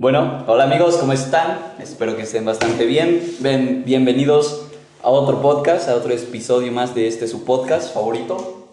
[0.00, 1.58] Bueno, hola amigos, ¿cómo están?
[1.80, 3.20] Espero que estén bastante bien.
[3.40, 4.68] Ven, bienvenidos
[5.02, 8.68] a otro podcast, a otro episodio más de este su podcast favorito.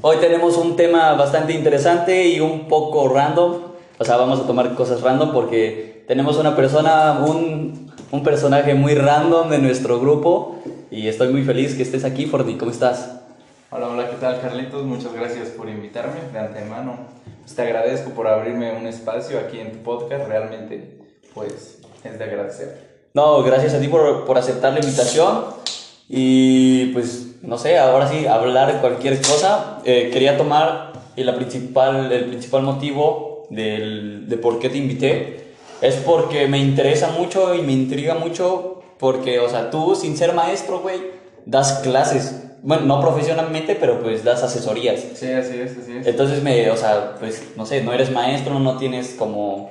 [0.00, 3.60] Hoy tenemos un tema bastante interesante y un poco random.
[3.96, 8.96] O sea, vamos a tomar cosas random porque tenemos una persona, un, un personaje muy
[8.96, 10.56] random de nuestro grupo
[10.90, 12.56] y estoy muy feliz que estés aquí, Fordy.
[12.56, 13.20] ¿Cómo estás?
[13.70, 14.82] Hola, hola, ¿qué tal Carlitos?
[14.82, 17.23] Muchas gracias por invitarme de antemano.
[17.44, 20.98] Pues te agradezco por abrirme un espacio aquí en tu podcast, realmente
[21.34, 22.94] pues es de agradecer.
[23.12, 25.44] No, gracias a ti por, por aceptar la invitación
[26.08, 29.80] y pues no sé, ahora sí, hablar cualquier cosa.
[29.84, 35.44] Eh, quería tomar la principal, el principal motivo del, de por qué te invité
[35.82, 40.32] es porque me interesa mucho y me intriga mucho porque, o sea, tú sin ser
[40.32, 40.98] maestro, güey,
[41.44, 44.98] das clases bueno, no profesionalmente, pero pues das asesorías.
[45.14, 46.06] Sí, así es, así es.
[46.06, 49.70] Entonces me, o sea, pues no sé, no eres maestro, no tienes como...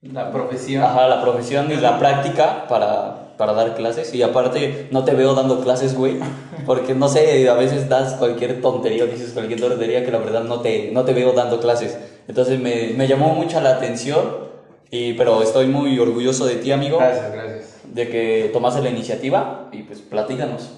[0.00, 0.82] La profesión.
[0.82, 4.14] Ajá, la profesión y la práctica para, para dar clases.
[4.14, 6.18] Y aparte, no te veo dando clases, güey.
[6.64, 10.44] Porque no sé, a veces das cualquier tontería o dices cualquier tontería que la verdad
[10.44, 11.98] no te, no te veo dando clases.
[12.28, 14.46] Entonces me, me llamó mucho la atención.
[14.90, 16.96] Y, pero estoy muy orgulloso de ti, amigo.
[16.96, 17.74] Gracias, gracias.
[17.92, 20.70] De que tomaste la iniciativa y pues platícanos.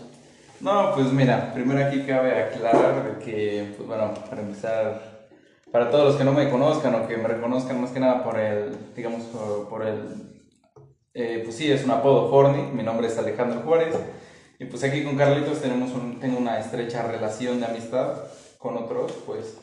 [0.60, 5.28] No, pues mira, primero aquí cabe aclarar que, pues bueno, para empezar,
[5.70, 8.40] para todos los que no me conozcan o que me reconozcan más que nada por
[8.40, 9.22] el, digamos,
[9.70, 10.42] por el,
[11.14, 13.94] eh, pues sí, es un apodo Forni, mi nombre es Alejandro Juárez,
[14.58, 18.14] y pues aquí con Carlitos tenemos un, tengo una estrecha relación de amistad
[18.58, 19.58] con otros, pues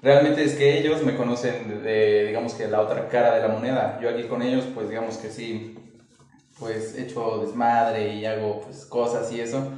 [0.00, 3.98] realmente es que ellos me conocen de, digamos que la otra cara de la moneda,
[4.00, 5.76] yo aquí con ellos, pues digamos que sí,
[6.58, 9.68] pues echo desmadre y hago pues cosas y eso,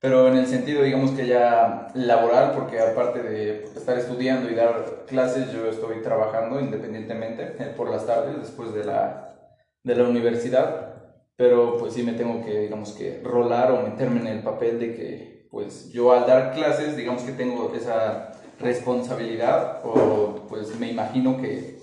[0.00, 5.04] pero en el sentido, digamos que ya laboral, porque aparte de estar estudiando y dar
[5.06, 9.36] clases, yo estoy trabajando independientemente eh, por las tardes después de la,
[9.82, 10.94] de la universidad,
[11.36, 14.94] pero pues sí me tengo que, digamos que, rolar o meterme en el papel de
[14.94, 21.40] que, pues yo al dar clases, digamos que tengo esa responsabilidad o pues me imagino
[21.40, 21.77] que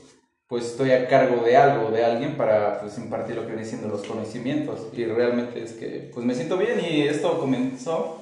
[0.47, 3.88] pues estoy a cargo de algo, de alguien para pues impartir lo que viene siendo
[3.88, 8.22] los conocimientos y realmente es que pues me siento bien y esto comenzó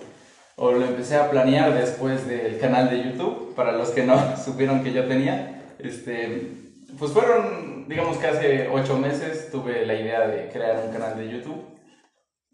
[0.56, 4.84] o lo empecé a planear después del canal de YouTube, para los que no supieron
[4.84, 6.52] que yo tenía, este,
[6.98, 11.30] pues fueron, digamos que hace ocho meses tuve la idea de crear un canal de
[11.30, 11.64] YouTube.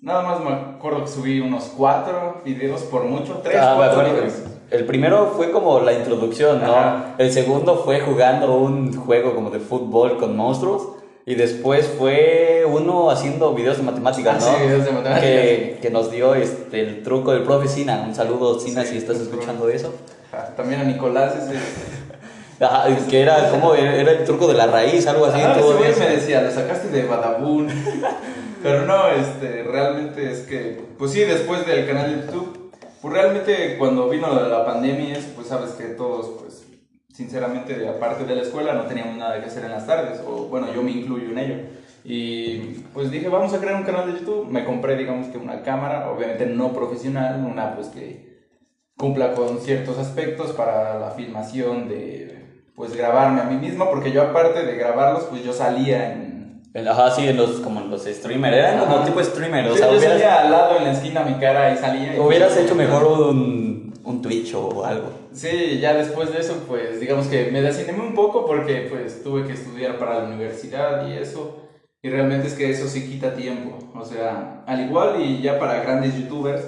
[0.01, 4.33] Nada más me acuerdo que subí unos cuatro videos por mucho, tres, ah, cuatro videos.
[4.71, 7.15] El primero fue como la introducción, ¿no?
[7.17, 10.89] El segundo fue jugando un juego como de fútbol con monstruos.
[11.25, 14.57] Y después fue uno haciendo videos de matemáticas, ah, ¿no?
[14.57, 15.29] Sí, videos de matemáticas.
[15.29, 18.03] Que, que, nos dio este, el truco del profe Sina.
[18.07, 19.93] Un saludo, Sina, si estás escuchando eso.
[20.55, 21.59] También a Nicolás ese.
[22.65, 25.39] Ajá, que era como era el truco de la raíz, algo así.
[25.41, 27.67] Ah, todo me decía, lo sacaste de Badabun.
[28.63, 32.58] Pero no, este, realmente es que, pues sí, después del canal de YouTube
[33.01, 36.65] pues realmente cuando vino la pandemia, pues sabes que todos, pues
[37.13, 40.73] sinceramente, aparte de la escuela, no teníamos nada que hacer en las tardes, o bueno,
[40.73, 41.55] yo me incluyo en ello.
[42.03, 42.57] Y
[42.93, 44.47] pues dije, vamos a crear un canal de YouTube.
[44.49, 48.29] Me compré, digamos que una cámara, obviamente no profesional, una pues que
[48.97, 54.21] cumpla con ciertos aspectos para la filmación de, pues grabarme a mí mismo, porque yo
[54.21, 56.38] aparte de grabarlos, pues yo salía en
[56.73, 60.41] Ajá, sí, en los, como los streamers, eran como tipo streamer, o sea, yo salía
[60.41, 62.21] al lado en la esquina mi cara y salía.
[62.21, 65.11] hubieras hecho mejor un, un Twitch o algo.
[65.33, 69.45] Sí, ya después de eso, pues, digamos que me desanimé un poco porque, pues, tuve
[69.45, 71.57] que estudiar para la universidad y eso,
[72.03, 75.81] y realmente es que eso sí quita tiempo, o sea, al igual y ya para
[75.81, 76.61] grandes youtubers,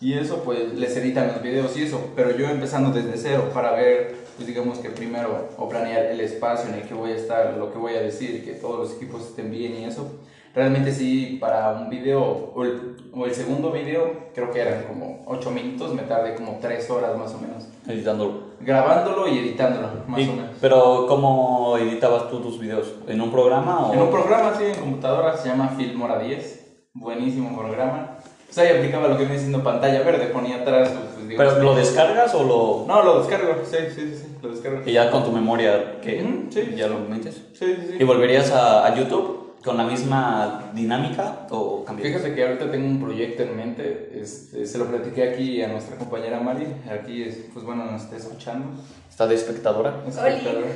[0.00, 3.72] y eso, pues, les editan los videos y eso, pero yo empezando desde cero para
[3.72, 7.54] ver pues digamos que primero o planear el espacio en el que voy a estar,
[7.54, 10.20] lo que voy a decir, que todos los equipos estén bien y eso.
[10.54, 15.22] Realmente sí, para un video o el, o el segundo video, creo que eran como
[15.26, 17.68] 8 minutos, me tardé como 3 horas más o menos.
[17.88, 18.52] Editándolo.
[18.60, 20.50] Grabándolo y editándolo, más o menos.
[20.60, 22.92] Pero ¿cómo editabas tú tus videos?
[23.08, 23.94] ¿En un programa o...?
[23.94, 28.18] En un programa, sí, en computadora, se llama Filmora 10, buenísimo programa.
[28.44, 30.92] Pues ahí aplicaba lo que viene siendo pantalla verde, ponía atrás
[31.28, 32.84] ¿Pero lo descargas o lo...?
[32.86, 34.82] No, lo descargo, sí, sí, sí, lo descargo.
[34.84, 36.74] ¿Y ya con tu memoria que sí.
[36.76, 37.34] ya lo metes?
[37.52, 37.96] Sí, sí, sí.
[37.98, 42.20] ¿Y volverías a, a, YouTube con la misma dinámica o cambiarías?
[42.20, 45.96] Fíjate que ahorita tengo un proyecto en mente, este, se lo platiqué aquí a nuestra
[45.96, 48.66] compañera Mari, aquí, pues bueno, nos está escuchando.
[49.08, 50.02] ¿Está de espectadora?
[50.08, 50.66] espectadora.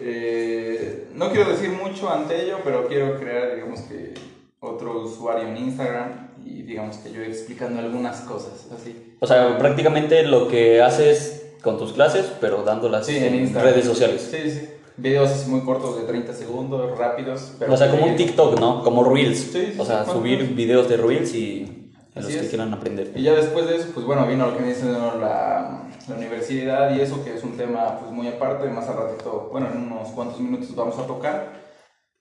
[0.00, 4.14] eh, no quiero decir mucho ante ello, pero quiero crear, digamos que,
[4.62, 9.14] otro usuario en Instagram y digamos que yo explicando algunas cosas así.
[9.20, 14.28] O sea, prácticamente lo que haces con tus clases, pero dándolas en, redes sociales.
[14.30, 14.68] Sí, sí.
[14.96, 17.54] videos muy cortos de 30 segundos, rápidos.
[17.68, 18.82] o sea, como un TikTok, ¿no?
[18.82, 19.38] Como Reels.
[19.38, 22.48] Sí, sí, o sea, sí, subir videos de Reels y a los Así que es.
[22.48, 23.12] quieran aprender.
[23.14, 26.94] Y ya después de eso, pues bueno, vino lo que viene siendo la, la universidad
[26.94, 30.08] y eso, que es un tema pues muy aparte, más al ratito, bueno, en unos
[30.08, 31.52] cuantos minutos vamos a tocar,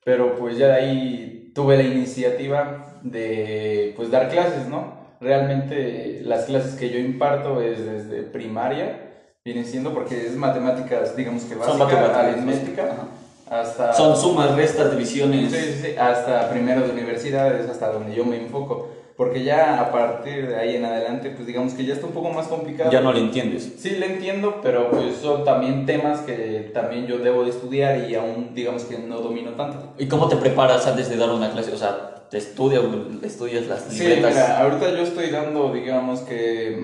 [0.03, 4.99] pero pues ya de ahí tuve la iniciativa de pues dar clases, ¿no?
[5.19, 9.11] Realmente las clases que yo imparto es desde primaria,
[9.43, 12.25] viene siendo porque es matemáticas, digamos que Son básica, matemáticas.
[12.25, 12.95] aritmética,
[13.49, 13.93] hasta...
[13.93, 15.51] Son sumas, restas, divisiones.
[15.51, 18.89] Sí, sí, sí, hasta primero de universidad es hasta donde yo me enfoco.
[19.21, 22.31] Porque ya a partir de ahí en adelante, pues digamos que ya está un poco
[22.31, 22.89] más complicado.
[22.89, 23.73] Ya no le entiendes.
[23.77, 28.15] Sí, le entiendo, pero pues son también temas que también yo debo de estudiar y
[28.15, 29.93] aún digamos que no domino tanto.
[29.99, 31.71] ¿Y cómo te preparas antes de dar una clase?
[31.71, 32.81] O sea, ¿te estudias,
[33.21, 34.31] estudias las Sí, libretas?
[34.31, 36.83] mira, ahorita yo estoy dando, digamos que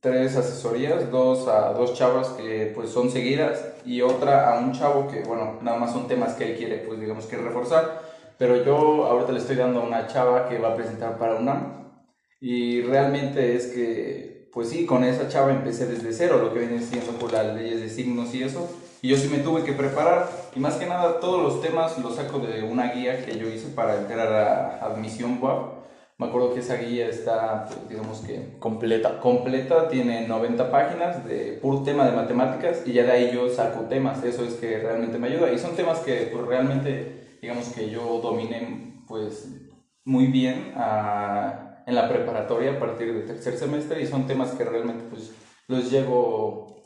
[0.00, 5.08] tres asesorías, dos a dos chavas que pues son seguidas y otra a un chavo
[5.08, 8.07] que, bueno, nada más son temas que él quiere, pues digamos que reforzar.
[8.38, 11.78] Pero yo ahorita le estoy dando a una chava que va a presentar para UNAM
[12.40, 16.80] y realmente es que, pues sí, con esa chava empecé desde cero, lo que viene
[16.80, 18.70] siendo por las leyes de signos y eso.
[19.02, 20.28] Y yo sí me tuve que preparar.
[20.54, 23.68] Y más que nada, todos los temas los saco de una guía que yo hice
[23.68, 25.78] para entrar a Admisión WAP.
[26.18, 29.20] Me acuerdo que esa guía está, pues, digamos que Completa.
[29.20, 33.82] completa, tiene 90 páginas de puro tema de matemáticas y ya de ahí yo saco
[33.82, 37.90] temas, eso es que realmente me ayuda y son temas que pues realmente digamos que
[37.90, 39.48] yo dominé pues
[40.04, 44.64] muy bien ah, en la preparatoria a partir del tercer semestre y son temas que
[44.64, 45.32] realmente pues
[45.66, 46.78] los llevo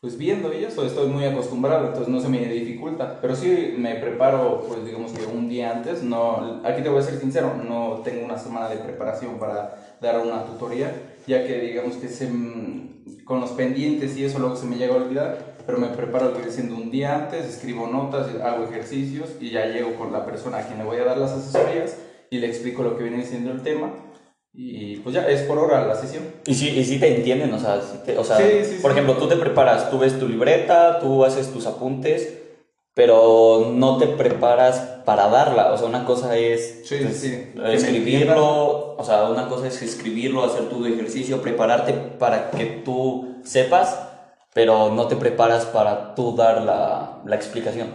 [0.00, 3.96] pues viendo y eso, estoy muy acostumbrado, entonces no se me dificulta, pero sí me
[3.96, 8.00] preparo pues digamos que un día antes, no, aquí te voy a ser sincero, no
[8.02, 13.24] tengo una semana de preparación para dar una tutoría, ya que digamos que se, mm,
[13.24, 16.42] con los pendientes y eso luego se me llega a olvidar, pero me preparo lo
[16.42, 20.58] que siendo un día antes, escribo notas, hago ejercicios y ya llego con la persona
[20.58, 21.96] a quien le voy a dar las asesorías
[22.30, 23.92] y le explico lo que viene siendo el tema
[24.52, 26.24] y pues ya es por hora la sesión.
[26.46, 28.90] Y sí, y sí te entienden, o sea, sí te- o sea Sí, sí, por
[28.90, 32.39] ejemplo, tú te preparas, tú ves tu libreta, tú haces tus apuntes,
[32.94, 37.30] pero no te preparas para darla, o sea, una cosa es Sí, pues, sí,
[37.64, 43.98] escribirlo, o sea, una cosa es escribirlo, hacer tu ejercicio, prepararte para que tú sepas,
[44.52, 47.88] pero no te preparas para tú dar la, la explicación.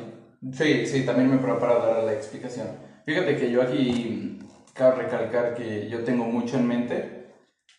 [0.51, 2.67] Sí, sí, también me preparo para dar la explicación.
[3.05, 4.39] Fíjate que yo aquí
[4.73, 7.11] cabe recalcar que yo tengo mucho en mente.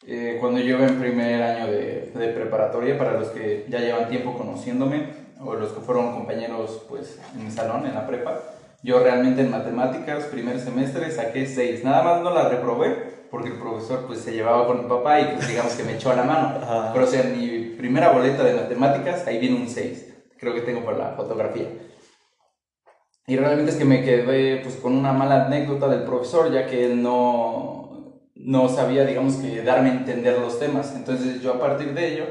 [0.06, 4.08] eh, cuando yo iba en primer año de, de preparatoria, para los que ya llevan
[4.08, 5.08] tiempo conociéndome,
[5.40, 8.40] o los que fueron compañeros pues, en mi salón, en la prepa,
[8.82, 11.82] yo realmente en matemáticas, primer semestre, saqué 6.
[11.84, 15.34] Nada más no la reprobé, porque el profesor pues se llevaba con mi papá y
[15.34, 16.58] pues digamos que me echó a la mano.
[16.62, 16.92] Ajá.
[16.92, 20.14] Pero o sea, en mi primera boleta de matemáticas, ahí viene un 6.
[20.38, 21.66] Creo que tengo por la fotografía.
[23.26, 26.86] Y realmente es que me quedé pues con una mala anécdota del profesor, ya que
[26.86, 30.94] él no, no sabía, digamos que, darme a entender los temas.
[30.94, 32.24] Entonces yo a partir de ello,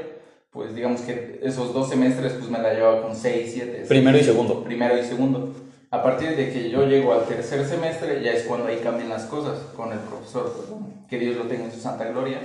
[0.56, 3.84] pues digamos que esos dos semestres pues me la llevaba con 6, 7.
[3.86, 4.64] Primero y segundo.
[4.64, 5.52] Primero y segundo.
[5.90, 9.24] A partir de que yo llego al tercer semestre, ya es cuando ahí cambian las
[9.24, 10.80] cosas con el profesor, pues,
[11.10, 12.38] que Dios lo tenga en su santa gloria.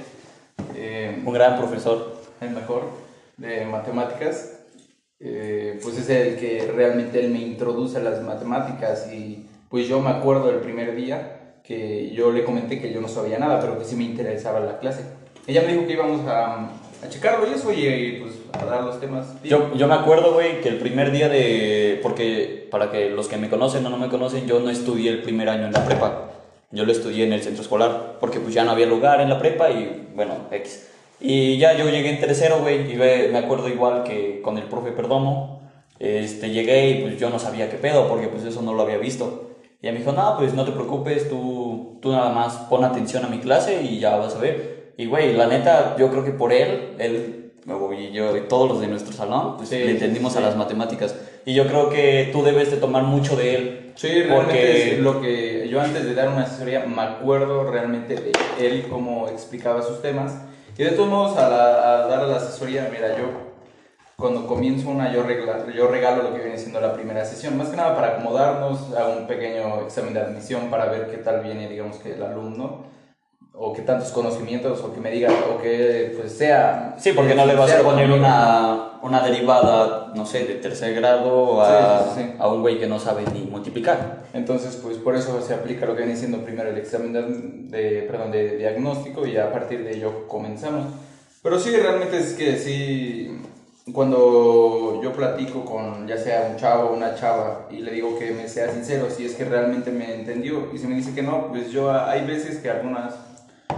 [0.75, 2.17] Eh, Un gran profesor.
[2.41, 2.83] el mejor
[3.37, 4.59] de matemáticas,
[5.21, 10.01] eh, pues es el que realmente él me introduce a las matemáticas y pues yo
[10.01, 13.79] me acuerdo del primer día que yo le comenté que yo no sabía nada, pero
[13.79, 15.05] que sí me interesaba la clase.
[15.47, 16.71] Ella me dijo que íbamos a,
[17.03, 19.27] a checarlo y eso y, y, pues a dar los temas.
[19.43, 21.99] Yo, yo me acuerdo, güey, que el primer día de...
[22.03, 25.21] Porque para que los que me conocen o no me conocen, yo no estudié el
[25.21, 26.31] primer año en la prepa.
[26.71, 29.39] Yo lo estudié en el centro escolar, porque pues ya no había lugar en la
[29.39, 30.87] prepa y bueno, X.
[31.19, 34.91] Y ya yo llegué en tercero, güey, y me acuerdo igual que con el profe
[34.91, 35.61] Perdomo,
[35.99, 38.97] este, llegué y pues yo no sabía qué pedo, porque pues eso no lo había
[38.97, 39.51] visto.
[39.81, 43.25] Y ella me dijo, no, pues no te preocupes, tú, tú nada más pon atención
[43.25, 44.80] a mi clase y ya vas a ver.
[44.97, 47.37] Y güey, la neta, yo creo que por él, él
[47.97, 50.39] y yo y todos los de nuestro salón, pues Sí, le entendimos sí.
[50.39, 51.15] a las matemáticas.
[51.45, 53.91] Y yo creo que tú debes de tomar mucho de él.
[53.95, 58.15] Sí, realmente porque es lo que yo antes de dar una asesoría me acuerdo realmente
[58.15, 60.33] de él cómo explicaba sus temas.
[60.77, 63.25] Y de todos modos, a, la- a dar la asesoría, mira, yo
[64.17, 67.57] cuando comienzo una, yo, regla- yo regalo lo que viene siendo la primera sesión.
[67.57, 71.41] Más que nada para acomodarnos, hago un pequeño examen de admisión para ver qué tal
[71.43, 72.85] viene, digamos que el alumno,
[73.63, 76.95] o qué tantos conocimientos, o que me diga, o que pues sea...
[76.97, 81.61] Sí, porque no le vas a poner una, una derivada, no sé, de tercer grado
[81.61, 84.23] a, Sí, sí, a un güey que no sabe ni multiplicar.
[84.33, 87.21] Entonces, pues por eso se aplica lo que viene siendo primero el examen de,
[87.77, 90.87] de- perdón, de diagnóstico y a partir de ello comenzamos.
[91.43, 93.39] Pero sí, realmente es que sí,
[93.93, 98.31] cuando yo platico con ya sea un chavo o una chava y le digo que
[98.31, 101.47] me sea sincero, si es que realmente me entendió, y si me dice que no,
[101.49, 103.13] pues yo hay veces que algunas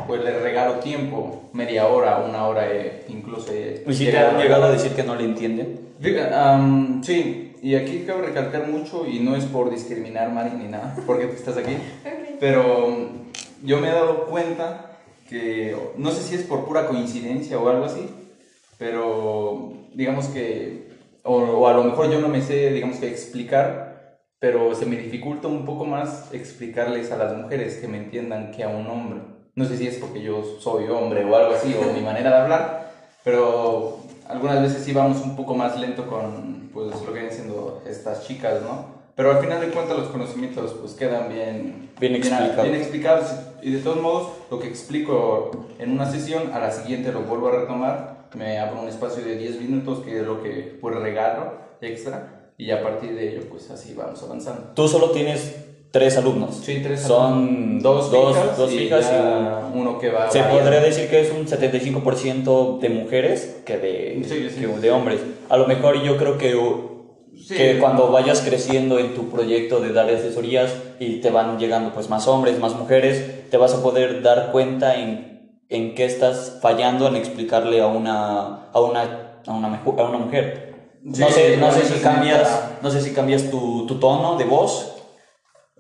[0.07, 3.51] pues le regalo tiempo, media hora, una hora, eh, incluso.
[3.51, 5.79] Eh, ¿Y si te han llegado a decir que no le entienden?
[7.03, 11.27] sí, y aquí cabe recalcar mucho, y no es por discriminar, Mari, ni nada, porque
[11.27, 11.77] tú estás aquí,
[12.39, 13.10] pero
[13.63, 17.86] yo me he dado cuenta que, no sé si es por pura coincidencia o algo
[17.86, 18.10] así,
[18.77, 20.89] pero digamos que,
[21.24, 23.93] o, o a lo mejor yo no me sé, digamos que explicar,
[24.43, 28.65] pero se me dificulta un poco más explicarles a las mujeres que me entiendan que
[28.65, 29.22] a un hombre.
[29.55, 32.38] No sé si es porque yo soy hombre o algo así, o mi manera de
[32.38, 32.91] hablar,
[33.24, 37.83] pero algunas veces sí vamos un poco más lento con pues, lo que vienen siendo
[37.86, 39.03] estas chicas, ¿no?
[39.15, 42.63] Pero al final de cuentas los conocimientos pues quedan bien, bien, explicados.
[42.63, 43.31] bien explicados
[43.62, 47.50] y de todos modos lo que explico en una sesión a la siguiente lo vuelvo
[47.50, 51.53] a retomar, me abro un espacio de 10 minutos que es lo que pues regalo
[51.79, 54.72] extra y a partir de ello pues así vamos avanzando.
[54.74, 55.62] Tú solo tienes
[55.93, 56.55] tres alumnos.
[56.63, 60.29] Sí, tres Son dos, dos, fijas, dos fijas y, uno que va.
[60.31, 65.19] Se podría decir que es un 75% de mujeres que de, que de hombres.
[65.50, 66.57] A lo mejor yo creo que,
[67.47, 72.09] que cuando vayas creciendo en tu proyecto de dar asesorías y te van llegando pues
[72.09, 77.07] más hombres, más mujeres, te vas a poder dar cuenta en, en qué estás fallando
[77.07, 80.73] en explicarle a una, a una, a una, a una mujer.
[81.03, 84.92] no sé, no sé si cambias, no sé si cambias tu, tu tono de voz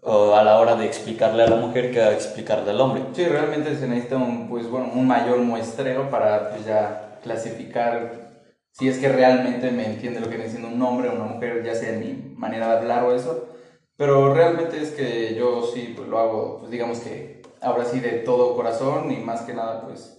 [0.05, 3.03] a la hora de explicarle a la mujer que a explicarle al hombre.
[3.13, 8.23] Sí, realmente se necesita un, pues, bueno, un mayor muestreo para pues, ya clasificar
[8.71, 11.63] si es que realmente me entiende lo que viene siendo un hombre o una mujer,
[11.63, 13.49] ya sea en mi manera de hablar o eso.
[13.95, 18.19] Pero realmente es que yo sí pues, lo hago, pues digamos que ahora sí de
[18.19, 20.12] todo corazón y más que nada pues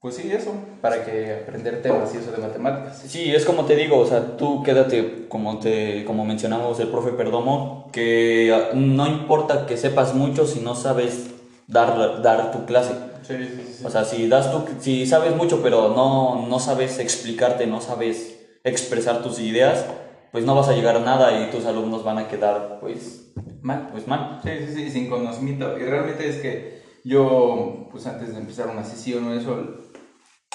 [0.00, 3.02] pues sí, eso, para que aprender temas y eso de matemáticas.
[3.06, 7.10] Sí, es como te digo, o sea, tú quédate, como, te, como mencionamos el profe
[7.10, 11.30] Perdomo, que ah, no importa que sepas mucho si no sabes
[11.66, 12.94] dar, dar tu clase.
[13.22, 13.84] Sí, sí, sí.
[13.84, 18.38] O sea, si, das tu, si sabes mucho pero no, no sabes explicarte, no sabes
[18.62, 19.84] expresar tus ideas,
[20.30, 23.88] pues no vas a llegar a nada y tus alumnos van a quedar, pues, mal.
[23.90, 24.40] Pues mal.
[24.44, 25.76] Sí, sí, sí, sin conocimiento.
[25.76, 29.87] Y realmente es que yo, pues antes de empezar una sesión o eso,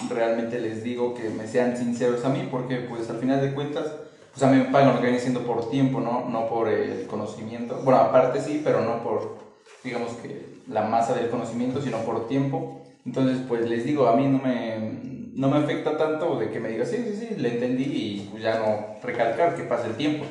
[0.10, 3.86] realmente les digo que me sean sinceros a mí, porque pues al final de cuentas,
[4.32, 6.30] pues a mí me pagan lo que viene siendo por tiempo, ¿no?
[6.30, 7.82] No por el conocimiento.
[7.84, 9.38] Bueno, aparte sí, pero no por,
[9.84, 12.82] digamos que la masa del conocimiento, sino por tiempo.
[13.06, 16.70] Entonces, pues les digo, a mí no me, no me afecta tanto de que me
[16.70, 20.26] diga, sí, sí, sí, le entendí y pues ya no recalcar que pase el tiempo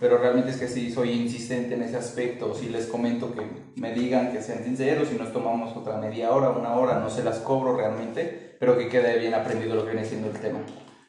[0.00, 3.42] pero realmente es que sí soy insistente en ese aspecto, si les comento que
[3.76, 7.24] me digan que sean sinceros, si nos tomamos otra media hora, una hora, no se
[7.24, 10.60] las cobro realmente, pero que quede bien aprendido lo que viene siendo el tema.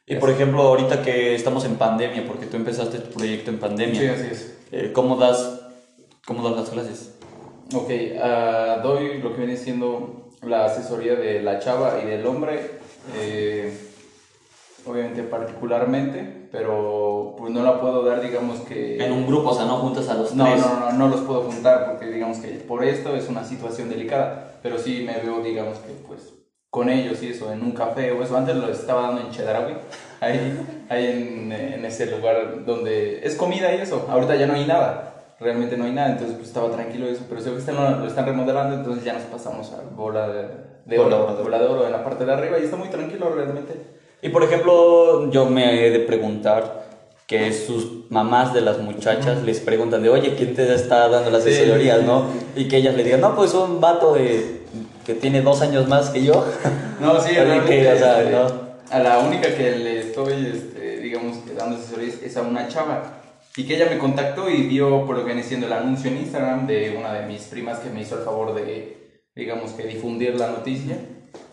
[0.05, 3.99] Y por ejemplo, ahorita que estamos en pandemia, porque tú empezaste tu proyecto en pandemia,
[3.99, 4.57] sí, así es.
[4.71, 5.61] Eh, ¿cómo, das,
[6.25, 7.15] ¿cómo das las clases?
[7.73, 12.79] Ok, uh, doy lo que viene siendo la asesoría de la chava y del hombre.
[13.17, 13.71] Eh,
[14.85, 19.03] obviamente particularmente, pero pues no la puedo dar, digamos que...
[19.03, 20.59] En un grupo, o sea, no juntas a los no, tres.
[20.59, 24.59] No, no, no, los puedo juntar porque digamos que por esto es una situación delicada,
[24.63, 26.33] pero sí me veo, digamos que pues
[26.69, 29.73] con ellos y eso, en un café o eso, antes lo estaba dando en Chedraui,
[30.19, 34.65] ahí, ahí en, en ese lugar donde es comida y eso, ahorita ya no hay
[34.65, 35.09] nada
[35.39, 38.25] realmente no hay nada, entonces pues estaba tranquilo eso, pero sé que están, lo están
[38.25, 40.47] remodelando, entonces ya nos pasamos a bola de,
[40.85, 43.73] de oro, bola de oro en la parte de arriba y está muy tranquilo realmente.
[44.21, 46.87] Y por ejemplo, yo me he de preguntar
[47.25, 51.43] que sus mamás de las muchachas les preguntan de, oye, ¿quién te está dando las
[51.43, 52.25] asesorías, no?
[52.55, 54.63] Y que ellas le digan, no, pues un vato de,
[55.09, 56.45] que tiene dos años más que yo.
[57.01, 57.29] No, sí,
[57.67, 58.69] que, o sea, este, ¿no?
[58.91, 63.21] A la única que le estoy, este, digamos, dando asesorías es a una chava.
[63.55, 66.17] Y que ella me contactó y vio por lo que viene siendo el anuncio en
[66.17, 70.35] Instagram de una de mis primas que me hizo el favor de, digamos, que difundir
[70.35, 70.97] la noticia.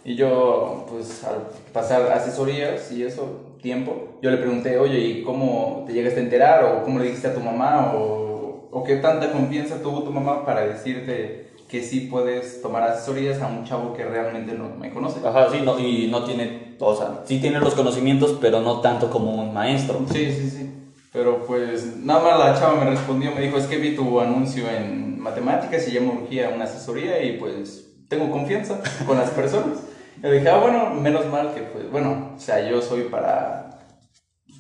[0.04, 5.84] Y yo, pues al pasar asesorías y eso, tiempo, yo le pregunté, oye, ¿y cómo
[5.86, 6.64] te llegaste a enterar?
[6.64, 7.92] ¿O cómo le dijiste a tu mamá?
[7.94, 13.40] ¿O, o qué tanta confianza tuvo tu mamá para decirte que sí puedes tomar asesorías
[13.42, 15.26] a un chavo que realmente no me conoce?
[15.26, 19.11] Ajá, sí, no, y no tiene, o sea, sí tiene los conocimientos, pero no tanto
[19.11, 20.04] como un maestro.
[20.12, 20.73] Sí, sí, sí.
[21.12, 24.68] Pero pues nada más la chava me respondió, me dijo, es que vi tu anuncio
[24.70, 29.78] en matemáticas y ya me urgía una asesoría y pues tengo confianza con las personas.
[30.23, 33.80] Yo dije, ah, bueno, menos mal que, pues, bueno, o sea, yo soy para,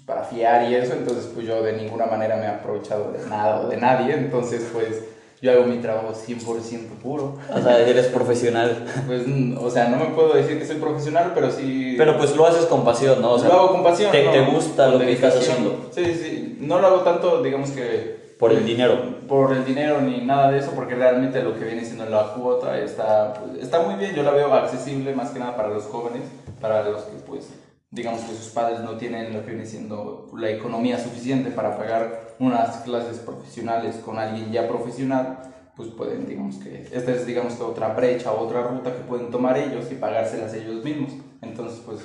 [0.04, 3.60] para fiar y eso, entonces, pues yo de ninguna manera me he aprovechado de nada
[3.60, 5.04] o de nadie, entonces, pues,
[5.46, 7.36] yo hago mi trabajo 100% puro.
[7.54, 8.84] O sea, eres profesional.
[9.06, 9.22] Pues,
[9.58, 11.94] o sea, no me puedo decir que soy profesional, pero sí...
[11.96, 13.32] Pero pues lo haces con pasión, ¿no?
[13.32, 14.10] O sea, lo hago con pasión.
[14.10, 14.32] Te, ¿no?
[14.32, 15.88] te gusta lo que estás haciendo.
[15.92, 16.58] Sí, sí.
[16.60, 18.26] No lo hago tanto, digamos que...
[18.38, 18.98] Por el dinero.
[19.26, 22.78] Por el dinero ni nada de eso, porque realmente lo que viene siendo la cuota
[22.78, 24.14] está, pues, está muy bien.
[24.14, 26.22] Yo la veo accesible más que nada para los jóvenes,
[26.60, 27.48] para los que, pues,
[27.96, 32.34] digamos que sus padres no tienen lo que viene siendo la economía suficiente para pagar
[32.38, 35.38] unas clases profesionales con alguien ya profesional,
[35.74, 39.30] pues pueden, digamos que, esta es, digamos que otra brecha o otra ruta que pueden
[39.30, 41.12] tomar ellos y pagárselas ellos mismos.
[41.40, 42.00] Entonces, pues...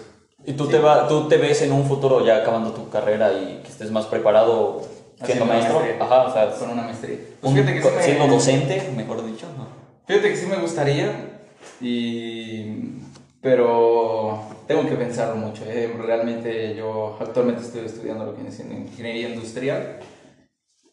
[0.45, 0.71] ¿Y tú, sí.
[0.71, 3.91] te va, tú te ves en un futuro ya acabando tu carrera y que estés
[3.91, 4.81] más preparado
[5.23, 5.79] siendo maestro?
[5.81, 6.03] maestría.
[6.03, 7.17] Ajá, o sea, con una maestría.
[7.41, 9.67] Pues un- fíjate que sí me- siendo docente, mejor dicho, ¿no?
[10.07, 11.39] Fíjate que sí me gustaría,
[11.81, 13.10] y...
[13.41, 15.63] pero tengo que pensarlo mucho.
[15.67, 15.91] ¿eh?
[16.05, 19.99] Realmente yo actualmente estoy estudiando lo que siendo ingeniería industrial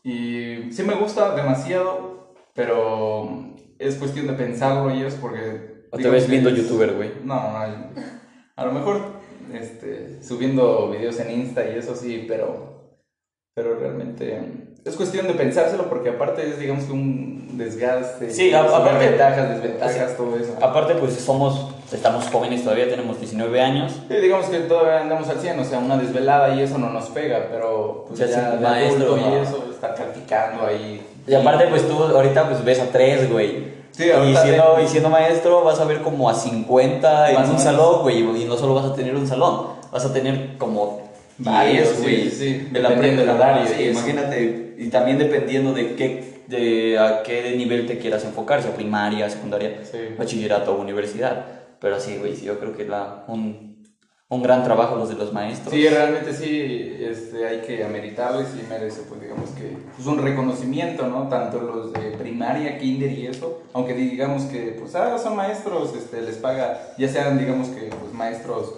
[0.03, 3.29] y sí me gusta demasiado, pero
[3.79, 5.87] es cuestión de pensarlo y es porque...
[5.91, 7.13] O te ves viendo es- youtuber, güey.
[7.25, 7.59] No, no,
[8.57, 9.01] a lo mejor
[9.53, 12.99] este, subiendo videos en Insta y eso sí, pero,
[13.55, 14.41] pero realmente
[14.85, 20.17] es cuestión de pensárselo porque aparte es digamos que un desgaste, Sí, aparte- ventajas, desventajas,
[20.17, 20.57] todo eso.
[20.61, 23.93] Aparte, pues somos, estamos jóvenes todavía, tenemos 19 años.
[24.09, 27.07] Sí, digamos que todavía andamos al 100, o sea, una desvelada y eso no nos
[27.11, 29.43] pega, pero pues Ya ya, de maestro, adulto y no.
[29.43, 31.03] eso, estar practicando ahí.
[31.27, 33.77] Y aparte, pues tú ahorita pues ves a tres, güey.
[33.91, 37.49] Sí, y, siendo, te- y siendo maestro vas a ver como a 50 en Más
[37.49, 38.19] un salón, güey.
[38.43, 42.03] Y no solo vas a tener un salón, vas a tener como Varios, 10, sí,
[42.03, 42.31] güey.
[42.31, 43.39] sí, de la dependiendo prepa.
[43.45, 43.99] del horario Sí, y eso.
[43.99, 44.75] imagínate.
[44.79, 49.81] Y también dependiendo de qué, de a qué nivel te quieras enfocar, sea primaria, secundaria,
[49.91, 49.99] Sí.
[50.17, 51.45] bachillerato o universidad.
[51.81, 53.85] Pero sí, güey, yo creo que la, un,
[54.29, 55.73] un gran trabajo los de los maestros.
[55.73, 61.07] Sí, realmente sí, este, hay que ameritarles y merece, pues digamos que pues, un reconocimiento,
[61.07, 61.29] ¿no?
[61.29, 66.21] Tanto los de primaria, kinder y eso, aunque digamos que, pues, ah, son maestros, este,
[66.21, 68.75] les paga, ya sean, digamos que, pues, maestros,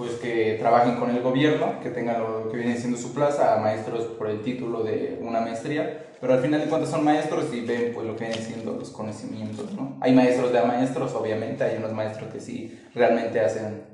[0.00, 3.58] pues, que trabajen con el gobierno, que tengan lo que viene siendo su plaza, a
[3.58, 7.60] maestros por el título de una maestría, pero al final de cuentas son maestros y
[7.60, 9.98] ven, pues, lo que vienen siendo los conocimientos, ¿no?
[10.00, 13.90] Hay maestros de a maestros, obviamente, hay unos maestros que sí realmente hacen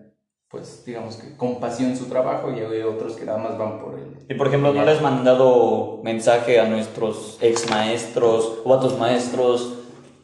[0.48, 3.94] pues digamos que con pasión su trabajo y hay otros que nada más van por
[3.94, 4.16] el...
[4.28, 8.96] Y por ejemplo, ¿no le has mandado mensaje a nuestros ex maestros o a tus
[8.96, 9.74] maestros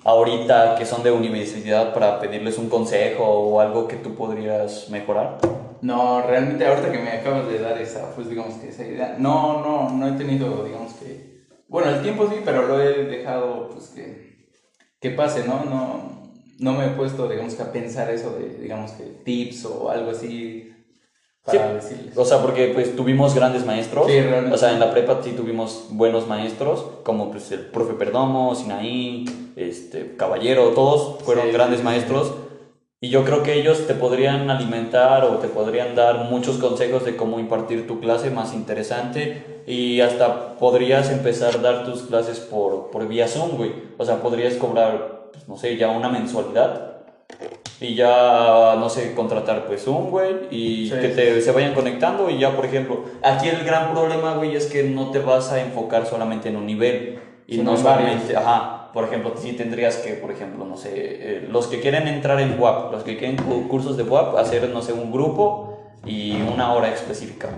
[0.05, 5.39] ahorita que son de universidad para pedirles un consejo o algo que tú podrías mejorar?
[5.83, 9.61] No, realmente ahorita que me acabas de dar esa, pues digamos que esa idea, no,
[9.61, 13.89] no, no he tenido, digamos que, bueno, el tiempo sí, pero lo he dejado, pues
[13.89, 14.47] que,
[15.01, 15.65] que pase, ¿no?
[15.65, 16.23] No,
[16.61, 20.13] no me he puesto, digamos que a pensar eso de, digamos que tips o algo
[20.13, 20.73] así
[21.45, 22.17] para decirles.
[22.17, 24.07] O sea, porque pues tuvimos grandes maestros.
[24.07, 24.55] Sí, realmente.
[24.55, 29.25] O sea, en la prepa sí tuvimos buenos maestros, como pues el profe Perdomo, Sinaí,
[29.57, 31.85] este, Caballero, todos fueron Sí, grandes sí, sí.
[31.85, 32.33] maestros.
[33.05, 37.17] Y yo creo que ellos te podrían alimentar o te podrían dar muchos consejos de
[37.17, 42.93] cómo impartir tu clase más interesante y hasta podrías empezar a dar tus clases por,
[42.93, 43.73] por vía Zoom, güey.
[43.99, 46.93] O sea, podrías cobrar, pues, no sé, ya una mensualidad
[47.81, 51.75] y ya, no sé, contratar pues Zoom, güey, y Sí, que sí, te, se vayan
[51.75, 55.51] conectando y ya, por ejemplo, aquí el gran problema, güey, es que no te vas
[55.51, 58.47] a enfocar solamente en un nivel y Sino no en solamente, varios.
[58.47, 62.41] ajá, por ejemplo, sí tendrías que, por ejemplo, no sé, eh, los que quieren entrar
[62.41, 66.33] en WAP, los que quieren cu- cursos de WAP, hacer, no sé, un grupo y
[66.43, 67.49] una hora específica.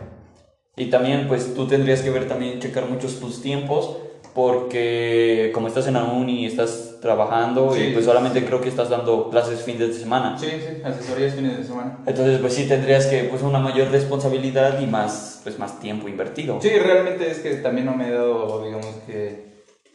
[0.77, 3.97] Y también, pues, tú tendrías que ver también, checar muchos tus tiempos,
[4.35, 7.91] porque como estás en la uni y estás trabajando, y Sí.
[7.93, 10.37] pues solamente creo que estás dando clases fines de semana.
[10.39, 11.99] Sí, sí, asesorías fines de semana.
[12.07, 16.59] Entonces, pues sí tendrías que, pues, una mayor responsabilidad y más, pues, más tiempo invertido.
[16.61, 19.54] Sí, realmente es que también no me he dado, digamos que,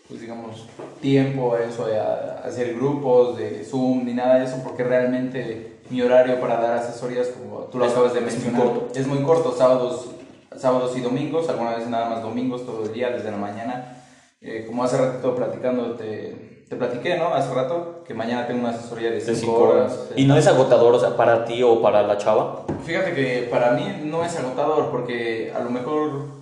[0.09, 0.67] pues digamos,
[0.99, 6.01] tiempo a eso, a, hacer grupos de Zoom ni nada de eso, porque realmente mi
[6.01, 8.99] horario para dar asesorías, como tú lo acabas de es muy mencionar, corto.
[8.99, 10.09] es muy corto, sábados,
[10.57, 14.03] sábados y domingos, alguna vez nada más domingos, todo el día, desde la mañana.
[14.41, 17.33] Eh, como hace ratito platicando, te, te platiqué, ¿no?
[17.33, 19.91] Hace rato, que mañana tengo una asesoría de De 5 cinco horas.
[19.91, 20.13] horas.
[20.15, 22.65] Y no es agotador, o sea, para ti o para la chava.
[22.83, 26.39] Fíjate que para mí no es agotador porque a lo mejor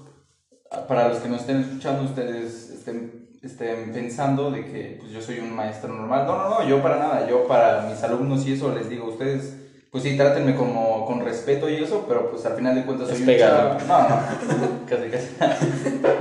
[0.88, 5.39] para los que nos estén escuchando ustedes estén, estén pensando de que pues, yo soy
[5.39, 6.26] un maestro normal.
[6.26, 7.28] No, no, no, yo para nada.
[7.30, 9.56] Yo para mis alumnos y eso les digo, ustedes
[9.91, 13.21] pues sí, trátenme como con respeto y eso, pero pues al final de cuentas soy
[13.21, 13.78] un chavo.
[13.88, 15.28] No, no, casi, casi.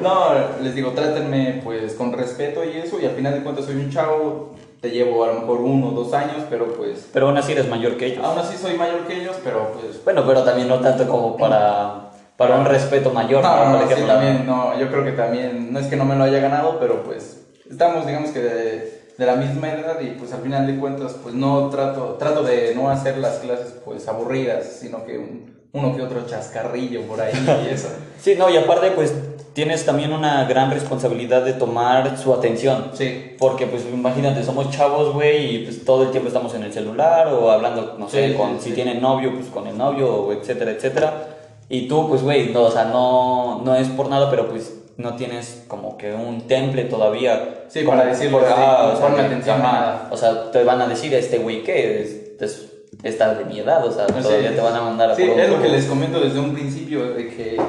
[0.00, 3.74] No, les digo, trátenme pues con respeto y eso, y al final de cuentas soy
[3.74, 7.37] un chavo, te llevo a lo mejor uno o dos años, pero pues Pero aún
[7.37, 8.24] así eres mayor que ellos.
[8.24, 12.06] aún así soy mayor que ellos, pero pues Bueno, pero también no tanto como para,
[12.37, 13.42] para un respeto mayor.
[13.42, 13.79] No, ¿no?
[13.79, 16.25] Por sí, ejemplo, también, no, yo creo que también, no es que no me lo
[16.25, 20.42] haya ganado, pero pues estamos, digamos que de, de, la misma edad y pues al
[20.42, 25.05] final de cuentas, pues no trato, trato de no hacer las clases pues aburridas, sino
[25.05, 27.33] que uno que otro chascarrillo por ahí
[27.68, 27.88] y eso.
[28.20, 29.14] sí, no, y aparte pues
[29.57, 32.90] tienes también una gran responsabilidad de tomar su atención.
[32.92, 33.35] Sí.
[33.38, 37.29] Porque, pues, imagínate, somos chavos, güey, y pues todo el tiempo estamos en el celular
[37.29, 41.36] o hablando, no sé, con, si tienen novio, pues con el novio, etcétera, etcétera.
[41.68, 45.16] Y tú, pues, güey, no, o sea, no, no es por nada, pero pues no
[45.16, 47.64] tienes como que un temple todavía.
[47.68, 50.09] Sí, para decirlo, ah, o sea, atención nada.
[50.11, 52.02] O sea, te van a decir, este güey, ¿qué?
[52.02, 55.22] Es, es, está de mi edad, o sea, todavía te van a mandar a Sí,
[55.22, 57.61] es lo que les comento desde un principio, de que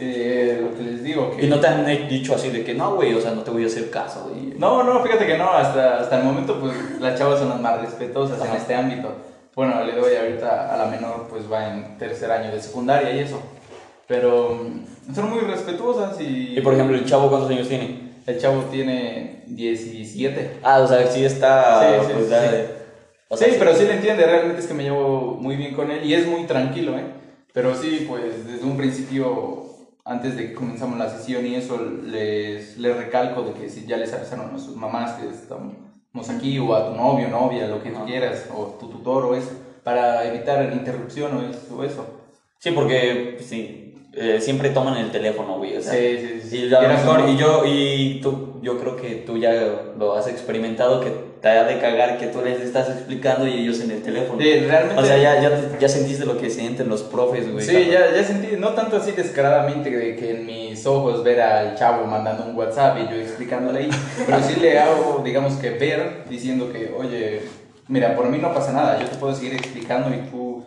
[0.00, 1.30] eh, lo que les digo.
[1.36, 1.46] Que...
[1.46, 3.64] Y no te han dicho así de que no, güey, o sea, no te voy
[3.64, 4.28] a hacer caso.
[4.28, 4.54] güey.
[4.58, 7.80] No, no, fíjate que no, hasta, hasta el momento, pues las chavas son las más
[7.80, 9.10] respetuosas en este ámbito.
[9.54, 13.20] Bueno, le doy ahorita a la menor, pues va en tercer año de secundaria y
[13.20, 13.40] eso.
[14.06, 16.58] Pero mm, son muy respetuosas y.
[16.58, 18.14] Y por ejemplo, ¿el chavo cuántos años tiene?
[18.26, 20.58] El chavo tiene 17.
[20.62, 22.00] Ah, o sea, sí está.
[22.00, 22.12] Sí, sí,
[23.28, 23.56] pues, sí.
[23.58, 26.26] pero sí le entiende, realmente es que me llevo muy bien con él y es
[26.26, 27.04] muy tranquilo, ¿eh?
[27.52, 29.64] Pero sí, pues desde un principio
[30.04, 33.96] antes de que comenzamos la sesión y eso, les, les recalco de que si ya
[33.96, 35.74] les avisaron a sus mamás que estamos
[36.30, 39.50] aquí, o a tu novio, novia, lo que tú quieras, o tu tutor o eso,
[39.82, 41.76] para evitar interrupción o eso.
[41.76, 42.06] O eso.
[42.58, 45.76] Sí, porque pues, sí, eh, siempre toman el teléfono, güey.
[45.76, 46.64] O sea, sí, sí, sí.
[46.64, 49.52] Y, mejor, y yo, y tú, yo creo que tú ya
[49.98, 53.78] lo has experimentado, que te ha de cagar que tú les estás explicando y ellos
[53.82, 54.40] en el teléfono.
[54.40, 54.98] Sí, realmente.
[54.98, 57.62] O sea, ya, ya, ya sentiste lo que sienten los profes, güey.
[57.62, 61.74] Sí, ya, ya sentí, no tanto así descaradamente de que en mis ojos ver al
[61.74, 63.90] chavo mandando un WhatsApp y yo explicándole ahí,
[64.24, 67.42] pero sí le hago, digamos que ver, diciendo que, oye,
[67.88, 70.64] mira, por mí no pasa nada, yo te puedo seguir explicando y tú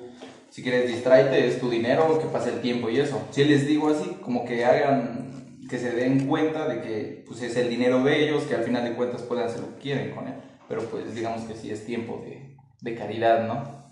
[0.51, 3.19] si quieres distraerte, es tu dinero, que pase el tiempo y eso.
[3.31, 7.57] Si les digo así, como que hagan, que se den cuenta de que pues, es
[7.57, 10.27] el dinero de ellos, que al final de cuentas puedan hacer lo que quieren con
[10.27, 10.35] él.
[10.67, 13.87] Pero pues digamos que sí es tiempo de, de caridad, ¿no?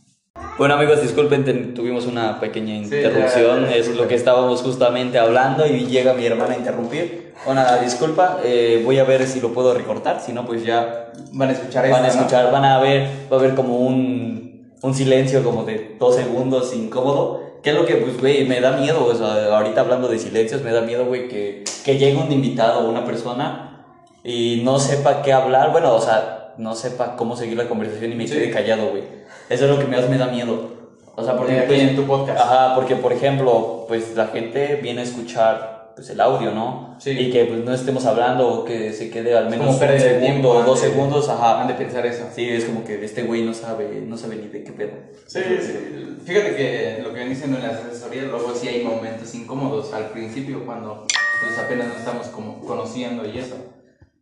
[0.58, 6.14] Bueno amigos, disculpen, tuvimos una pequeña interrupción, es lo que estábamos justamente hablando y llega
[6.14, 7.34] mi hermana a interrumpir.
[7.46, 11.50] Una disculpa, eh, voy a ver si lo puedo recortar, si no pues ya van
[11.50, 14.46] a escuchar Van a escuchar, van a ver, va a haber como un
[14.86, 17.44] un silencio como de dos segundos incómodo.
[17.64, 20.62] Que es lo que, pues, güey, me da miedo, o sea, ahorita hablando de silencios,
[20.62, 23.88] me da miedo, güey, que, que llegue un invitado o una persona
[24.24, 28.16] y no sepa qué hablar, bueno, o sea, no sepa cómo seguir la conversación y
[28.16, 29.04] me quede callado, güey.
[29.50, 30.72] Eso es lo que más me da miedo.
[31.16, 31.64] O sea, porque...
[31.68, 32.40] Pues, en tu podcast.
[32.40, 36.98] Ajá, porque, por ejemplo, pues la gente viene a escuchar pues el audio, ¿no?
[37.00, 37.12] Sí.
[37.12, 40.64] Y que pues no estemos hablando o que se quede al menos un segundo o
[40.64, 41.62] dos segundos, ajá.
[41.62, 42.26] Han de pensar eso.
[42.36, 44.92] Sí, es como que este güey no sabe, no sabe ni de qué pedo.
[45.26, 46.18] Sí, sí.
[46.26, 50.10] Fíjate que lo que ven diciendo en las asesorías, luego sí hay momentos incómodos al
[50.10, 53.56] principio cuando pues apenas nos estamos como conociendo y eso.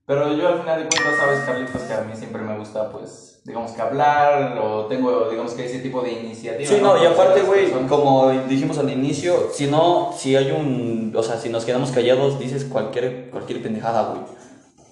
[0.05, 3.41] Pero yo al final de cuentas, sabes, Carlitos, que a mí siempre me gusta, pues,
[3.45, 6.69] digamos que hablar, o tengo, digamos que ese tipo de iniciativa.
[6.69, 11.23] Sí, no, y aparte, güey, como dijimos al inicio, si no, si hay un, o
[11.23, 14.21] sea, si nos quedamos callados, dices cualquier, cualquier pendejada, güey.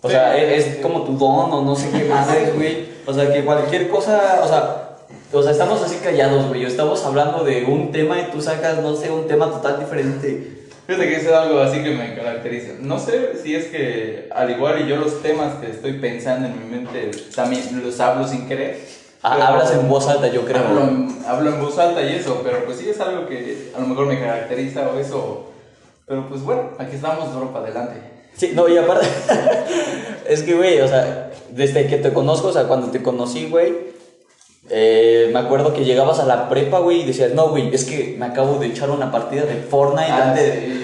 [0.01, 2.89] O sea, es, como tu don o no sé qué más es, güey.
[3.05, 4.97] O sea, que cualquier cosa, o sea,
[5.33, 6.63] o sea, estamos así callados, güey.
[6.63, 10.60] Estamos hablando de un tema y tú sacas, no sé, un tema total diferente.
[10.87, 12.73] Fíjate que es algo así que me caracteriza.
[12.79, 16.59] No sé si es que, al igual y yo los temas que estoy pensando en
[16.59, 18.79] mi mente, también los hablo sin querer.
[19.23, 20.61] Ah, hablas en voz alta, yo creo.
[21.27, 24.07] Hablo, en voz alta y eso, pero pues sí es algo que a lo mejor
[24.07, 25.51] me caracteriza o eso.
[26.07, 28.01] Pero pues bueno, aquí estamos, duro para adelante.
[28.35, 29.05] Sí, no, y aparte,
[30.27, 33.73] es que, güey, o sea, desde que te conozco, o sea, cuando te conocí, güey,
[34.73, 38.15] eh, me acuerdo que llegabas a la prepa, güey, y decías, no, güey, es que
[38.17, 40.29] me acabo de echar una partida de Fortnite ah,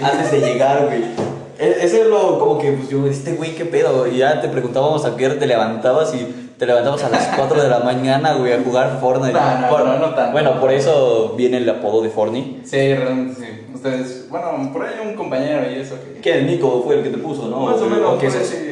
[0.04, 1.04] antes, de llegar, güey.
[1.58, 4.50] E, ese es lo, como que, pues yo, este güey, qué pedo, y ya te
[4.50, 8.34] preguntábamos a qué hora te levantabas y te levantabas a las 4 de la mañana,
[8.34, 9.32] güey, a jugar Fortnite.
[9.32, 10.34] No, no, no, tanto.
[10.34, 12.68] Bueno, por eso viene el apodo de Fortnite.
[12.68, 13.48] Sí, realmente sí.
[13.74, 16.20] Ustedes, bueno, por ahí un compañero y eso que...
[16.20, 17.60] Que el Nico fue el que te puso, ¿no?
[17.62, 18.22] Más o menos.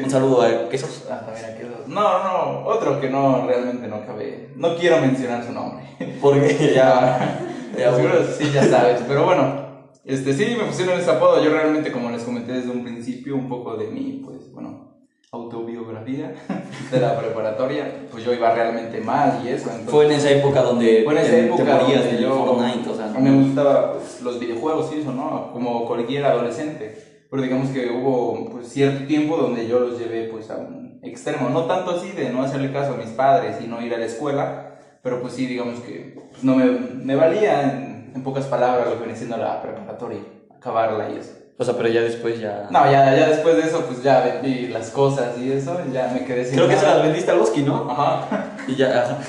[0.03, 1.03] Un saludo a Quesos.
[1.09, 1.54] Ah, mira,
[1.95, 4.49] no, no, otro que no, realmente no cabe.
[4.55, 5.85] No quiero mencionar su nombre.
[6.21, 7.39] Porque ya.
[7.77, 9.01] ya seguro sí, ya sabes.
[9.07, 9.65] Pero bueno,
[10.03, 11.41] este, sí, me pusieron ese apodo.
[11.41, 14.97] Yo realmente, como les comenté desde un principio, un poco de mi, pues, bueno,
[15.31, 16.35] autobiografía
[16.91, 19.69] de la preparatoria, pues yo iba realmente mal y eso.
[19.87, 23.43] fue en esa época donde fue en esa época te yo, Fortnite, o sea, me
[23.43, 25.51] gustaba pues, los videojuegos y eso, ¿no?
[25.53, 27.25] Como cualquier adolescente.
[27.29, 31.49] Pero digamos que hubo pues, cierto tiempo donde yo los llevé pues a un extremo,
[31.49, 34.05] no tanto así de no hacerle caso a mis padres y no ir a la
[34.05, 34.71] escuela,
[35.03, 39.15] pero pues sí, digamos que no me, me valía en, pocas palabras lo que viene
[39.17, 40.19] siendo la preparatoria,
[40.55, 41.31] acabarla y eso.
[41.57, 42.67] O sea, pero ya después ya...
[42.69, 46.09] No, ya, ya después de eso, pues ya vendí las cosas y eso, y ya
[46.13, 46.95] me quedé sin Creo que se nada.
[46.95, 47.89] las vendiste a Loski, ¿no?
[47.89, 48.25] Ajá.
[48.67, 49.19] Y ya...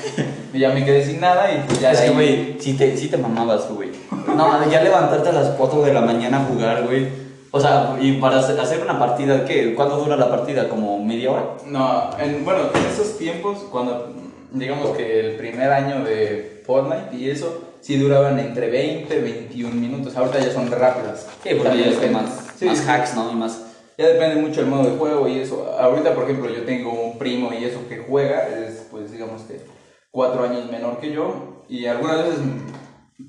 [0.54, 2.96] Y ya me quedé sin nada y pues ya es que, ahí- güey, sí te,
[2.96, 3.90] sí te mamabas, güey.
[4.34, 7.08] No, ya levantarte a las 4 de la mañana a jugar, güey.
[7.56, 9.74] O sea, y para hacer una partida, ¿qué?
[9.74, 10.68] ¿Cuánto dura la partida?
[10.68, 11.44] ¿Como media hora?
[11.66, 14.12] No, en, bueno, en esos tiempos, cuando
[14.52, 20.14] digamos que el primer año de Fortnite y eso, sí duraban entre 20 21 minutos.
[20.16, 21.26] Ahorita ya son rápidas.
[21.42, 22.88] Sí, porque ya es depende- más, sí, más sí.
[22.90, 23.32] hacks, ¿no?
[23.32, 23.62] Y más...
[23.96, 25.74] Ya depende mucho del modo de juego y eso.
[25.80, 29.62] Ahorita, por ejemplo, yo tengo un primo y eso que juega, es pues digamos que
[30.10, 32.40] cuatro años menor que yo y algunas veces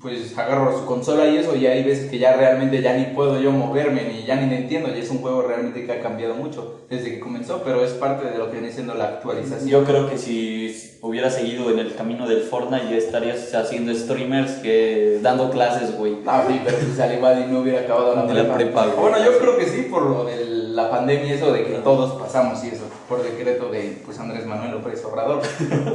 [0.00, 3.40] pues agarro su consola y eso y hay veces que ya realmente ya ni puedo
[3.40, 6.86] yo moverme ni ya ni entiendo y es un juego realmente que ha cambiado mucho
[6.90, 9.68] desde que comenzó, pero es parte de lo que viene siendo la actualización.
[9.68, 14.52] Yo creo que si hubiera seguido en el camino del Fortnite ya estarías haciendo streamers
[14.56, 16.18] que dando clases, güey.
[16.26, 19.10] Ah, sí, pero si al igual y no hubiera acabado la la prepa, güey.
[19.10, 22.62] Bueno, yo creo que sí, por lo de la pandemia, eso de que todos pasamos
[22.62, 25.40] y eso, por decreto de pues Andrés Manuel López Obrador.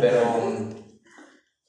[0.02, 0.83] Pero,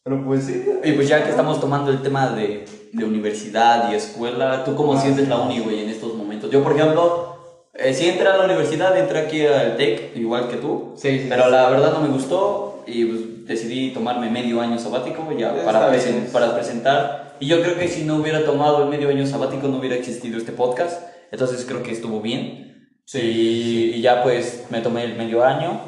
[0.04, 0.64] pero pues sí.
[0.84, 4.92] Y pues ya que estamos tomando el tema de, de universidad y escuela, ¿tú cómo
[4.94, 5.30] Ah, sientes sí.
[5.30, 6.50] la uni, güey, en estos momentos?
[6.50, 7.36] Yo, por ejemplo,
[7.74, 11.26] eh, sí entré a la universidad, entré aquí al TEC, igual que tú, Sí, sí,
[11.28, 11.50] pero sí.
[11.50, 16.30] la verdad no me gustó y pues, decidí tomarme medio año sabático ya para, presen-
[16.30, 17.36] para presentar.
[17.40, 20.36] Y yo creo que si no hubiera tomado el medio año sabático no hubiera existido
[20.38, 22.88] este podcast, entonces creo que estuvo bien.
[23.06, 25.80] Sí, y, y ya pues me tomé el medio año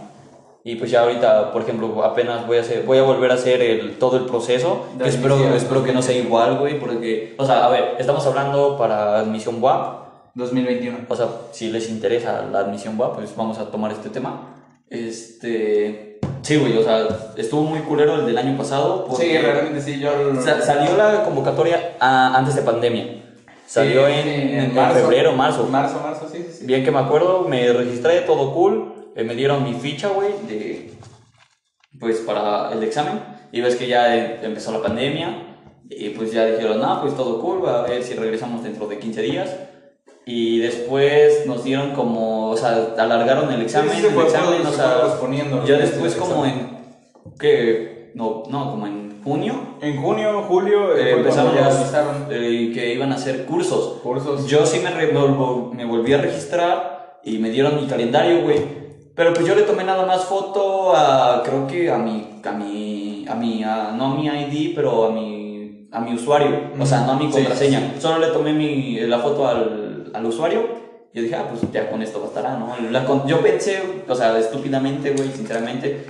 [0.68, 3.62] y pues ya ahorita, por ejemplo, apenas voy a hacer, voy a volver a hacer
[3.62, 4.86] el, todo el proceso.
[5.00, 6.26] Que espero, espero que no sea 2021.
[6.26, 10.04] igual, güey, porque, o sea, a ver, estamos hablando para admisión WAP.
[10.34, 10.98] 2021.
[11.08, 14.54] O sea, si les interesa la admisión WAP, pues vamos a tomar este tema.
[14.90, 19.06] Este, sí, güey, o sea, estuvo muy culero el del año pasado.
[19.16, 20.10] Sí, realmente sí, yo...
[20.40, 23.22] sa- salió la convocatoria ah, antes de pandemia.
[23.66, 24.24] Salió Sí, en,
[24.72, 25.66] sí, en febrero, marzo.
[25.70, 26.66] Marzo, marzo, sí, sí.
[26.66, 28.92] Bien que me acuerdo, me registré, todo cool.
[29.16, 30.92] Eh, me dieron mi ficha, güey, de.
[31.98, 33.20] Pues para el examen.
[33.52, 35.42] Y ves que ya eh, empezó la pandemia.
[35.88, 39.22] Y pues ya dijeron, no, pues todo cool, a ver si regresamos dentro de 15
[39.22, 39.56] días.
[40.26, 43.92] Y después nos dieron como, o sea, alargaron el examen.
[43.92, 44.86] Sí, sí, el examen, o sea,
[45.64, 46.76] ya después como en.
[47.38, 48.10] ¿Qué?
[48.14, 49.76] No, no, como en junio.
[49.80, 51.70] En junio, julio, eh, empezaron ya
[52.30, 54.00] eh, que iban a hacer cursos.
[54.02, 54.46] cursos.
[54.48, 55.12] Yo sí me, re-
[55.72, 58.85] me volví a registrar y me dieron mi calendario, güey.
[59.16, 63.24] Pero pues yo le tomé nada más foto a, creo que a mi, a mi,
[63.28, 66.50] a mi, a- no a mi ID, pero a mi, a mi usuario.
[66.78, 67.94] O sea, no a mi Sí, contraseña.
[67.98, 70.84] Solo le tomé mi, la foto al, al usuario.
[71.14, 72.74] Yo dije, ah, pues ya con esto bastará, ¿no?
[72.90, 76.04] La con- yo pensé, o sea, estúpidamente, güey, sinceramente,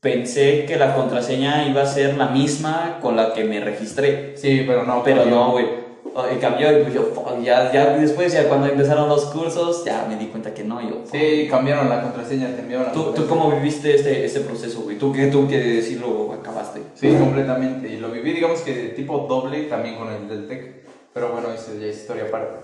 [0.00, 4.36] pensé que la contraseña iba a ser la misma con la que me registré.
[4.36, 5.02] Sí, pero no.
[5.02, 5.66] Pero no, güey.
[6.14, 7.10] Oh, y cambió y pues yo,
[7.42, 11.02] ya, ya después, ya cuando empezaron los cursos, ya me di cuenta que no, yo.
[11.10, 13.40] Sí, cambiaron la contraseña, te enviaron la ¿Tú, ¿Tú contraseña.
[13.42, 14.98] cómo viviste este, este proceso, güey?
[14.98, 16.82] ¿Tú que tú que sí lo acabaste?
[16.94, 17.88] Sí, completamente.
[17.88, 20.82] Y lo viví, digamos que tipo doble también con el del TEC.
[21.14, 22.60] Pero bueno, eso ya es historia aparte.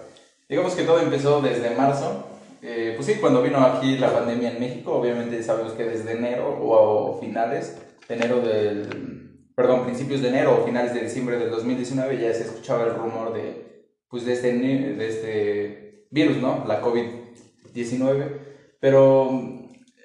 [0.49, 2.25] Digamos que todo empezó desde marzo.
[2.61, 6.49] Eh, pues sí, cuando vino aquí la pandemia en México, obviamente sabemos que desde enero
[6.61, 7.77] o, o finales
[8.09, 9.28] de enero del.
[9.59, 13.35] Perdón, principios de enero o finales de diciembre del 2019 ya se escuchaba el rumor
[13.35, 16.65] de, pues de, este, de este virus, ¿no?
[16.65, 18.39] La COVID-19.
[18.79, 19.29] Pero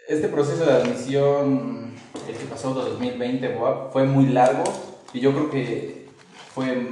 [0.08, 1.94] este proceso de admisión,
[2.28, 4.64] el que pasó de 2020, Boab, fue muy largo
[5.14, 6.08] y yo creo que
[6.56, 6.88] fue,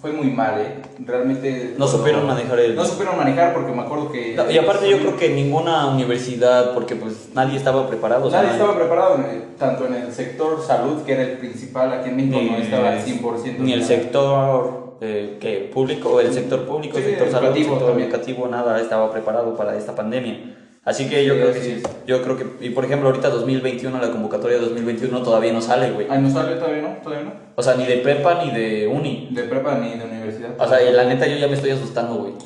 [0.00, 0.74] fue muy mal, ¿eh?
[1.04, 1.74] Realmente...
[1.76, 4.34] No supieron manejar el- No supieron manejar porque me acuerdo que...
[4.36, 8.26] No, y aparte yo creo que ninguna universidad, porque pues nadie estaba preparado.
[8.26, 11.38] o sea, Nadie estaba preparado, en el- tanto en el sector salud, que era el
[11.38, 13.58] principal aquí en México, no estaba al 100%.
[13.58, 15.70] Ni el sector eh, ¿qué?
[15.72, 18.08] público, el sector público, Sí, el sector salud, el educativo sector también.
[18.08, 20.57] educativo, nada estaba preparado para esta pandemia.
[20.88, 21.82] Así que yo Sí, creo que sí.
[22.06, 25.90] Yo creo que, y por ejemplo, ahorita 2021, la convocatoria de 2021 todavía no sale,
[25.90, 26.06] güey.
[26.08, 26.96] Ay, no sale todavía, ¿no?
[27.02, 27.32] Todavía no.
[27.56, 29.28] O sea, ni de prepa ni de uni.
[29.30, 30.52] De prepa ni de universidad.
[30.58, 32.32] O sea, y la neta yo ya me estoy asustando, güey.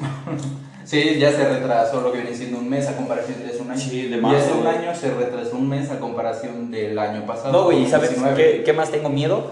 [0.85, 3.71] Sí, ya se retrasó lo que viene siendo un mes a comparación de hace un
[3.71, 3.81] año.
[3.81, 7.25] Sí, de y marzo, hace un año se retrasó un mes a comparación del año
[7.25, 7.53] pasado.
[7.53, 8.59] No, güey, ¿y sabes 2019.
[8.59, 9.47] qué, qué más tengo miedo?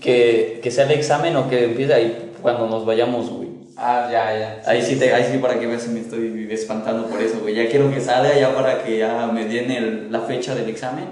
[0.00, 3.41] Que, que sea el examen o que empiece ahí cuando nos vayamos, güey.
[3.84, 4.62] Ah, ya, ya.
[4.70, 7.54] Ahí sí, te, ahí sí para que veas me estoy espantando por eso, güey.
[7.56, 11.06] Ya quiero que salga ya para que ya me den el- la fecha del examen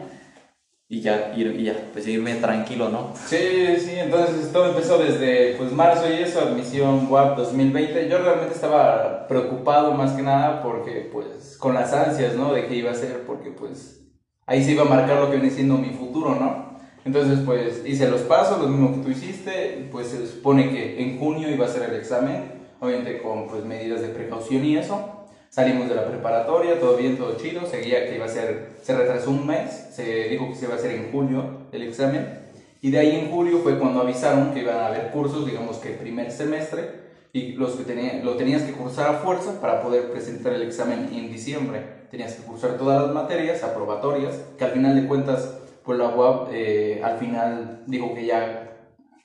[0.89, 3.13] y ya, ir, y ya, pues irme tranquilo, ¿no?
[3.27, 8.09] Sí, sí, entonces todo empezó desde pues marzo y eso, admisión WAP 2020.
[8.09, 12.53] Yo realmente estaba preocupado más que nada porque pues con las ansias, ¿no?
[12.53, 14.01] De qué iba a ser, porque pues
[14.47, 16.79] ahí se iba a marcar lo que viene siendo mi futuro, ¿no?
[17.05, 21.19] Entonces pues hice los pasos, lo mismo que tú hiciste, pues se supone que en
[21.19, 25.27] junio iba a ser el examen, obviamente con pues medidas de precaución y eso.
[25.51, 29.31] Salimos de la preparatoria, todo bien, todo chido, seguía que iba a ser, se retrasó
[29.31, 32.41] un mes, se dijo que se iba a hacer en julio el examen,
[32.83, 35.91] y de ahí en julio fue cuando avisaron que iban a haber cursos, digamos que
[35.91, 37.01] primer semestre,
[37.33, 41.11] y los que tenía, lo tenías que cursar a fuerza para poder presentar el examen
[41.13, 41.83] en diciembre.
[42.11, 46.49] Tenías que cursar todas las materias aprobatorias, que al final de cuentas, pues la UAP
[46.53, 48.70] eh, al final dijo que ya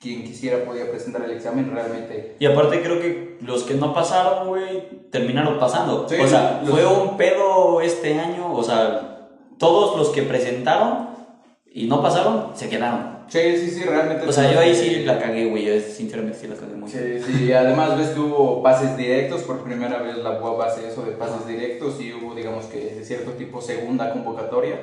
[0.00, 2.36] quien quisiera podía presentar el examen realmente.
[2.38, 6.08] Y aparte creo que los que no pasaron, güey, terminaron pasando.
[6.08, 9.28] Sí, o sea, los- fue un pedo este año, o sea,
[9.58, 11.08] todos los que presentaron
[11.72, 13.16] y no pasaron, se quedaron.
[13.28, 14.28] Sí, sí, sí, realmente.
[14.28, 16.88] O sea, yo ahí sí la cagué, güey, yo sinceramente sí la cagué muy.
[16.88, 21.02] Sí, sí, además ves que hubo pases directos, por primera vez la UAP hace eso
[21.02, 24.78] de pases directos y hubo, digamos que, de cierto tipo segunda convocatoria,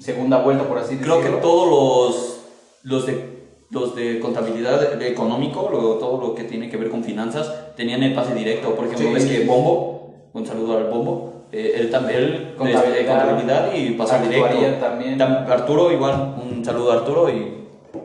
[0.00, 1.36] segunda vuelta, por así Creo decirlo.
[1.38, 2.40] que todos los,
[2.82, 3.37] los de
[3.70, 8.02] los de contabilidad de económico, lo- todo lo que tiene que ver con finanzas, tenían
[8.02, 8.74] el pase directo.
[8.74, 9.14] Por ejemplo, Sí.
[9.14, 12.92] ves que Bombo, un saludo al Bombo, eh, él también, él Contabilidad.
[12.98, 14.86] este, contabilidad y pase Actuaría directo.
[14.86, 15.18] también.
[15.18, 17.54] Tam- Arturo, igual, un saludo a Arturo y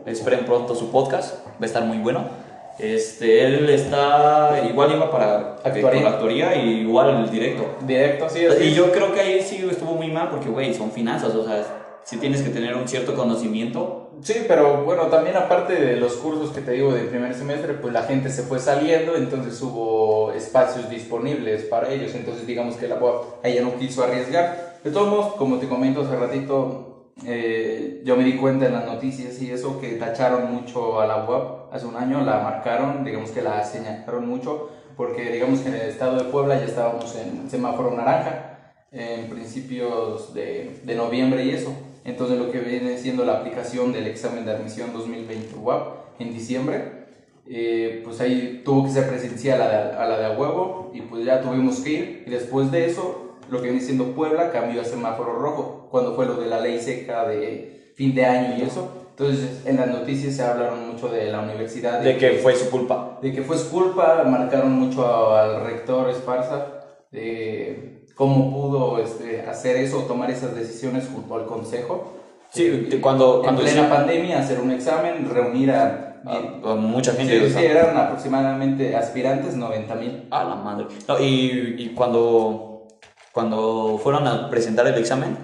[0.06, 2.43] esperen pronto su podcast, va a estar muy bueno.
[2.80, 5.91] Este, él está, igual iba para Actuaría.
[5.91, 7.65] con la actuaría y igual el directo.
[7.86, 8.39] Directo, sí.
[8.62, 11.63] Y yo creo que ahí sí estuvo muy mal porque, güey, son finanzas, o sea,
[12.03, 14.11] sí tienes que tener un cierto conocimiento.
[14.21, 17.93] Sí, pero bueno, también aparte de los cursos que te digo del primer semestre, pues
[17.93, 22.95] la gente se fue saliendo, entonces hubo espacios disponibles para ellos, entonces digamos que la
[22.95, 24.79] UAP ella no quiso arriesgar.
[24.83, 28.85] De todos modos, como te comento hace ratito, eh, yo me di cuenta en las
[28.85, 33.31] noticias y eso que tacharon mucho a la UAP hace un año, la marcaron, digamos
[33.31, 37.49] que la señalaron mucho, porque digamos que en el estado de Puebla ya estábamos en
[37.49, 38.53] semáforo naranja
[38.91, 41.73] en principios de, de noviembre y eso.
[42.05, 47.03] Entonces lo que viene siendo la aplicación del examen de admisión 2020 UAP en diciembre,
[47.47, 51.01] eh, pues ahí tuvo que ser presencial a la, a la de a huevo y
[51.01, 52.23] pues ya tuvimos que ir.
[52.27, 56.25] Y después de eso, lo que viene siendo Puebla cambió a semáforo rojo, cuando fue
[56.25, 59.03] lo de la ley seca de fin de año y eso.
[59.11, 62.01] Entonces en las noticias se hablaron mucho de la universidad.
[62.01, 63.19] De que fue su culpa.
[63.21, 66.65] de que fue su culpa, marcaron mucho al rector Esparza
[67.11, 72.13] de cómo pudo este, hacer eso, tomar esas decisiones junto al consejo.
[72.52, 76.10] Sí, Eh, de cuando- en cuando plena pandemia, hacer un examen, reunir a...
[76.26, 77.49] A, a mucha gente.
[77.49, 80.28] Sí, sí, eran aproximadamente aspirantes 90 mil.
[80.32, 80.86] A la madre.
[81.06, 82.88] No, y, y cuando,
[83.34, 85.36] cuando fueron a presentar el examen,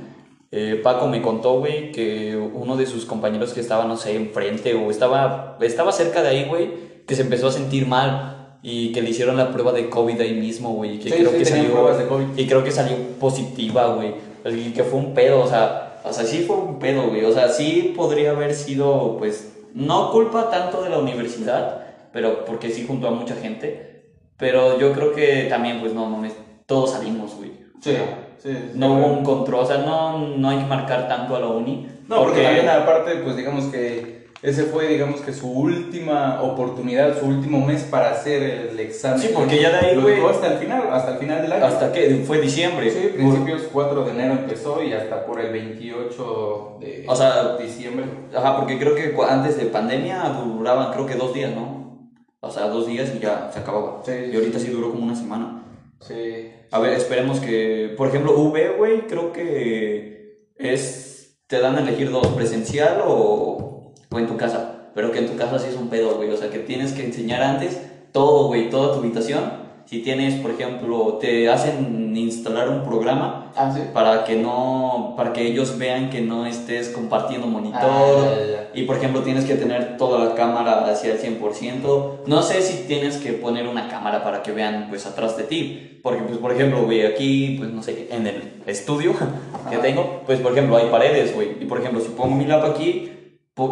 [0.52, 4.74] eh, Paco me contó, güey, que uno de sus compañeros que estaba, no sé, enfrente
[4.74, 9.02] o estaba, estaba cerca de ahí, güey, que se empezó a sentir mal y que
[9.02, 11.46] le hicieron la prueba de COVID ahí mismo, güey, y que Sí, creo sí, que
[11.46, 12.26] salió de COVID.
[12.38, 14.14] y creo que salió positiva, güey,
[14.46, 17.32] y que fue un pedo, o sea, o sea, sí fue un pedo, güey, o
[17.32, 22.86] sea, sí podría haber sido, pues, no culpa tanto de la universidad, pero porque sí
[22.88, 26.34] junto a mucha gente, pero yo creo que también, pues, no mames,
[26.66, 27.52] todos salimos, güey.
[27.82, 28.50] Sí, sea, sí.
[28.74, 31.88] no hubo un control, o sea, no, no hay que marcar tanto a la uni.
[32.10, 37.26] No, porque también aparte, pues digamos que ese fue, digamos que su última oportunidad, su
[37.26, 39.20] último mes para hacer el examen.
[39.20, 41.66] Sí, porque ya de ahí, Lo güey- hasta el final, hasta el final del año.
[41.66, 42.90] hasta que fue diciembre.
[42.90, 48.06] Sí, principios 4 de enero empezó y hasta por el 28 de O sea, diciembre.
[48.36, 52.10] Ajá, porque creo que antes de pandemia duraban creo que dos días, ¿no?
[52.42, 54.02] O sea, dos días y ya se acababa.
[54.06, 54.14] Sí.
[54.32, 55.64] Y ahorita sí duró como una semana.
[56.00, 56.52] Sí.
[56.72, 62.10] A ver, esperemos que, por ejemplo, V, güey, creo que es, te dan a elegir
[62.12, 63.79] dos, presencial o,
[64.12, 64.76] o en tu casa.
[64.96, 66.30] Pero que en tu casa sí es un pedo, güey.
[66.32, 67.80] O sea, que tienes que enseñar antes
[68.12, 69.70] todo, güey, toda tu habitación.
[69.86, 73.82] Si tienes, por ejemplo, te hacen instalar un programa Ah, sí.
[73.92, 77.80] para que no, para que ellos vean que no estés compartiendo monitor.
[77.84, 78.70] Ah, ya, ya.
[78.76, 82.20] Y por ejemplo, tienes que tener toda la cámara hacia el 100%.
[82.28, 86.00] No sé si tienes que poner una cámara para que vean pues atrás de ti.
[86.04, 89.14] Porque, pues, por ejemplo, güey, aquí, pues no sé, en el estudio
[89.72, 91.50] que tengo, pues por ejemplo, hay paredes, güey.
[91.62, 93.12] Y por ejemplo, si pongo mi lap aquí,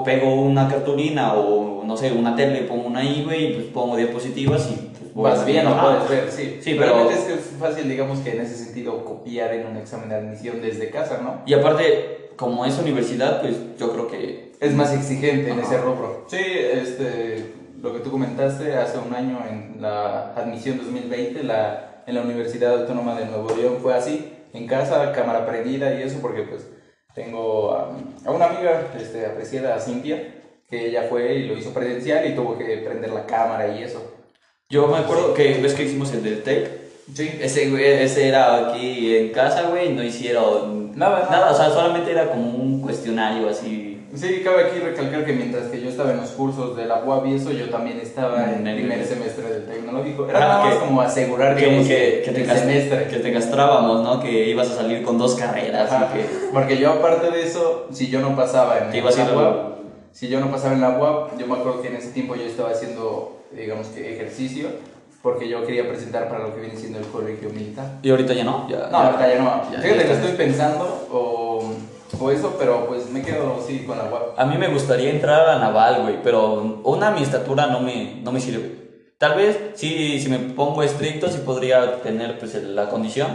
[0.04, 3.96] pego una cartulina o no sé, una tele, pongo una ahí, güey, y pues pongo
[3.96, 4.98] diapositivas y pues
[5.36, 6.06] Vas bien, Ajá.
[6.06, 6.60] puedes ver, sí.
[6.62, 9.78] Sí, pero- Realmente es que es fácil, digamos que en ese sentido, copiar en un
[9.78, 11.42] examen de admisión desde casa, ¿no?
[11.48, 15.68] Y aparte, como es universidad, pues yo creo que Es más exigente en Ajá.
[15.68, 16.26] ese rubro.
[16.28, 22.14] Sí, este, lo que tú comentaste hace un año en la admisión 2020, la, en
[22.16, 26.42] la Universidad Autónoma de Nuevo León fue así, en casa, cámara prendida y eso, porque
[26.44, 26.68] pues
[27.18, 27.90] tengo a,
[28.26, 30.36] a una amiga este, apreciada, Cintia,
[30.70, 34.14] que ella fue y lo hizo presencial y tuvo que prender la cámara y eso.
[34.70, 36.90] Yo me acuerdo que ves que hicimos el del tape.
[37.16, 37.40] Sí.
[37.42, 41.32] Ese, güey, ese era aquí en casa, güey, no hicieron Nada, nada.
[41.32, 45.66] nada, o sea, solamente era como un cuestionario así Sí, cabe aquí recalcar que mientras
[45.68, 48.66] que yo estaba en los cursos de la UAB y eso, yo también estaba en
[48.66, 50.28] el primer semestre del tecnológico.
[50.30, 53.08] Era Ah, nada más que- como asegurar, Que, digamos, que, que te el semestre.
[53.10, 54.20] que te gastrábamos, ¿no?
[54.22, 56.26] Que ibas a salir con dos carreras Ajá, y que...
[56.54, 59.56] Porque yo aparte de eso, si yo no pasaba en ibas la UAB,
[60.14, 62.44] si yo no pasaba en la UAB, yo me acuerdo que en ese tiempo yo
[62.44, 64.70] estaba haciendo, digamos que ejercicio,
[65.22, 67.98] porque yo quería presentar para lo que viene siendo el colegio militar.
[68.02, 68.68] ¿Y ahorita ya no?
[68.70, 69.46] Ya, No, ahorita ya no.
[69.74, 70.14] ya- Fíjate ya está.
[70.14, 71.47] estoy pensando o,
[72.20, 74.34] o eso, pero pues me quedo sí con la UAB.
[74.40, 78.32] A mí me gustaría entrar a naval, güey, pero una mi estatura no me, no
[78.32, 78.88] me sirve.
[79.18, 83.28] Tal vez, sí, si me pongo estricto, sí podría tener pues la condición,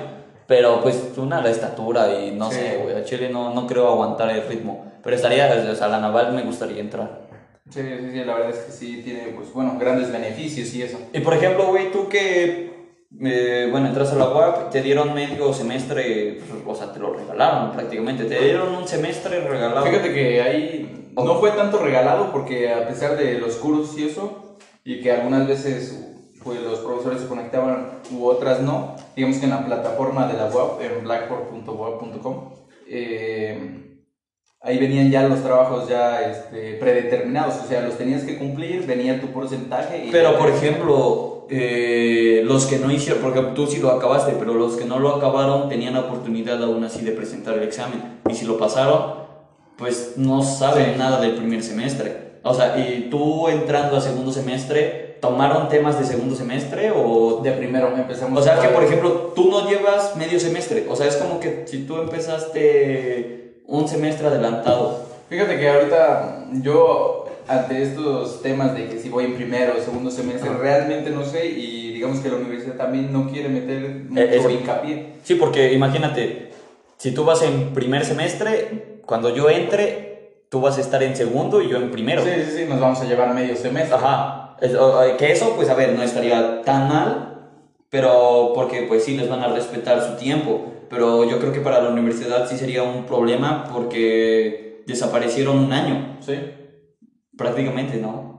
[0.47, 2.59] pero pues una la estatura y no Sí.
[2.59, 4.87] sé, güey, a Chile no, no creo aguantar el ritmo.
[5.03, 7.23] Pero estaría, o sea, a la naval me gustaría entrar.
[7.69, 10.99] Sí, sí, sí, la verdad es que sí tiene, pues bueno, grandes beneficios y eso.
[11.13, 12.82] Y por ejemplo, güey, tú que,
[13.21, 17.73] eh, bueno, entras a la UAP, te dieron medio semestre, o sea, te lo regalaron
[17.73, 19.87] prácticamente, te dieron un semestre regalado.
[19.87, 24.57] Fíjate que ahí no fue tanto regalado porque a pesar de los cursos y eso,
[24.85, 29.51] y que algunas veces pues, los profesores se conectaban u otras no, digamos que en
[29.51, 32.55] la plataforma de la web, en blackboard.web.com,
[32.89, 33.83] eh,
[34.63, 39.21] ahí venían ya los trabajos ya este, predeterminados, o sea, los tenías que cumplir, venía
[39.21, 40.07] tu porcentaje.
[40.07, 44.55] Y Pero por ejemplo, eh, los que no hicieron, porque tú sí lo acabaste, pero
[44.55, 48.21] los que no lo acabaron tenían la oportunidad aún así de presentar el examen.
[48.31, 49.23] Y si lo pasaron,
[49.77, 52.33] pues no saben nada del primer semestre.
[52.43, 57.53] O sea, y tú entrando a segundo semestre, ¿tomaron temas de segundo semestre o de
[57.53, 60.87] primero empezamos O sea, que por ejemplo, tú no llevas medio semestre.
[60.89, 65.01] O sea, es como que si tú empezaste un semestre adelantado.
[65.29, 67.22] Fíjate que ahorita yo,
[67.53, 71.47] ante estos temas de que si voy en primero o segundo semestre, realmente no sé
[71.47, 74.51] y digamos que la universidad también no quiere meter mucho Eh, eso.
[74.51, 75.15] hincapié.
[75.23, 76.51] Sí, porque imagínate,
[76.97, 81.61] si tú vas en primer semestre, cuando yo entre, tú vas a estar en segundo
[81.63, 82.23] y yo en primero.
[82.23, 83.95] Sí, sí, sí, nos vamos a llevar medio semestre.
[83.97, 84.57] Ajá.
[84.81, 87.49] O- que eso, pues a ver, no estaría tan mal,
[87.91, 90.69] pero porque pues sí les van a respetar su tiempo.
[90.89, 96.17] Pero yo creo que para la universidad sí sería un problema porque desaparecieron un año,
[96.21, 96.35] Sí.
[97.37, 98.33] Prácticamente, ¿no?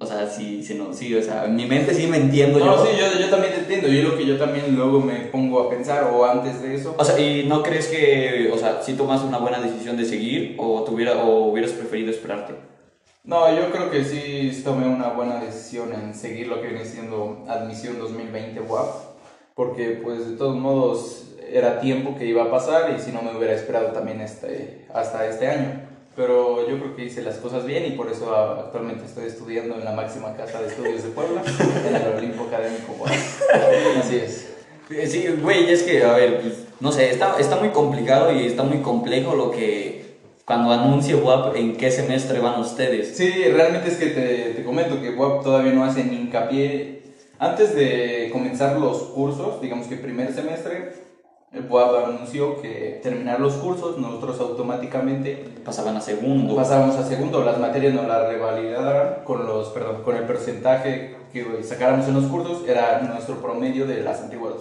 [0.00, 2.76] O sea, sí, sí, no, sí, o sea, en mi mente sí me entiendo No,
[2.76, 2.86] yo.
[2.86, 3.88] sí, yo, yo también te entiendo.
[3.88, 6.94] Yo lo que yo también luego me pongo a pensar, o antes de eso.
[6.96, 10.54] O sea, ¿y no crees que, o sea, si tomas una buena decisión de seguir
[10.58, 12.54] o, tuviera, o hubieras preferido esperarte?
[13.24, 17.44] No, yo creo que sí tomé una buena decisión en seguir lo que viene siendo
[17.48, 18.88] admisión 2020 WAP,
[19.54, 23.36] porque pues de todos modos era tiempo que iba a pasar y si no me
[23.36, 25.87] hubiera esperado también este, hasta este año.
[26.18, 29.84] Pero yo creo que hice las cosas bien y por eso actualmente estoy estudiando en
[29.84, 31.44] la máxima casa de estudios de Puebla,
[31.88, 33.04] en el Olimpo Académico.
[34.00, 34.48] Así es.
[34.90, 38.46] Eh, Sí, güey, es que, a ver, pues, no sé, está, está muy complicado y
[38.46, 43.16] está muy complejo lo que, cuando anuncie WAP, en qué semestre van ustedes.
[43.16, 47.02] Sí, realmente es que te, te comento que WAP todavía no hacen hincapié.
[47.38, 50.94] Antes de comenzar los cursos, digamos que primer semestre,
[51.52, 56.54] el WAP anunció que terminar los cursos, nosotros automáticamente Pasaban a segundo.
[56.56, 61.62] pasábamos a segundo, las materias nos las revalidaran con los, perdón, con el porcentaje que
[61.62, 64.54] sacáramos en los cursos, era nuestro promedio de las antiguas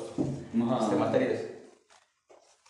[0.81, 1.41] este, materias.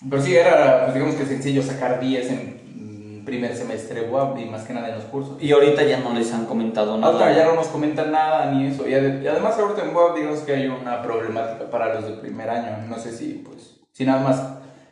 [0.09, 4.45] Pero sí, era, pues, digamos que sencillo sacar 10 en mm, primer semestre WAP y
[4.45, 5.41] más que nada en los cursos.
[5.41, 7.13] Y ahorita ya no les han comentado nada.
[7.13, 8.88] Ahorita ya no nos comentan nada ni eso.
[8.88, 12.20] Y, ade- y además ahorita en WAP digamos que hay una problemática para los del
[12.20, 12.86] primer año.
[12.88, 14.43] No sé si pues si nada más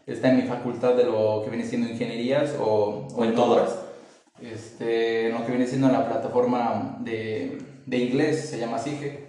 [0.08, 3.78] está en mi facultad de lo que viene siendo ingenierías o, O en todas.
[4.42, 9.20] Este, lo que viene siendo en la plataforma de, de inglés, se llama SIGE.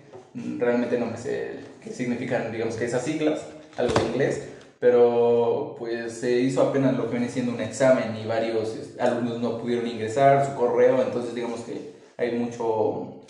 [0.57, 3.47] Realmente no me sé qué significan, digamos que esas siglas,
[3.77, 4.49] algo de inglés,
[4.81, 9.41] pero pues se hizo apenas lo que viene siendo un examen y varios este, alumnos
[9.41, 13.21] no pudieron ingresar su correo, entonces digamos que hay mucho,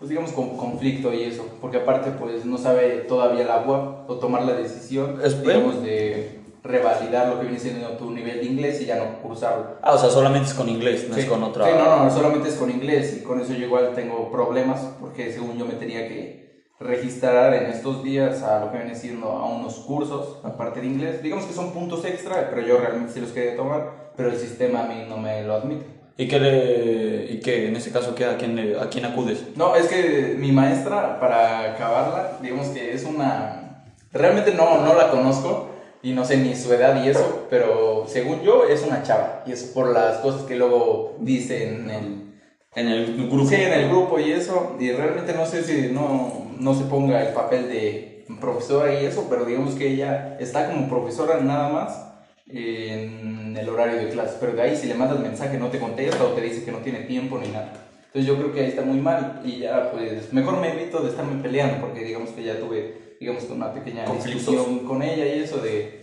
[0.00, 4.14] pues digamos con conflicto y eso, porque aparte pues no sabe todavía la UAP o
[4.16, 8.80] tomar la decisión, Es- digamos, de revalidar lo que viene siendo tu nivel de inglés
[8.80, 9.76] y ya no cursarlo.
[9.82, 11.20] Ah, o sea, solamente es con inglés, no Sí.
[11.20, 11.66] es con otra.
[11.66, 15.30] Sí, no, no, solamente es con inglés y con eso yo igual tengo problemas porque
[15.32, 19.46] según yo me tenía que registrar en estos días a lo que viene siendo a
[19.46, 21.22] unos cursos, aparte de inglés.
[21.22, 24.84] Digamos que son puntos extra, pero yo realmente sí los quería tomar, pero el sistema
[24.84, 25.84] a mí no me lo admite.
[26.16, 29.42] ¿Y qué le, y qué, en ese caso, qué, a quién, le- a quién acudes?
[29.56, 33.84] No, es que mi maestra, para acabarla, digamos que es una...
[34.12, 35.68] Realmente no, no la conozco
[36.02, 39.44] y no sé ni su edad y eso, pero según yo es una chava.
[39.46, 42.34] Y es por las cosas que luego dice en el,
[42.74, 43.46] En el grupo.
[43.48, 47.22] Sí, en el grupo y eso, y realmente no sé si no, no se ponga
[47.22, 52.09] el papel de profesora y eso, pero digamos que ella está como profesora nada más
[52.52, 56.24] en el horario de clase, pero de ahí si le mandas mensaje no te contesta
[56.24, 57.72] o te dice que no tiene tiempo ni nada.
[58.06, 61.10] Entonces yo creo que ahí está muy mal y ya pues mejor me evito de
[61.10, 65.58] estarme peleando porque digamos que ya tuve digamos una pequeña discusión con ella y eso
[65.58, 66.00] de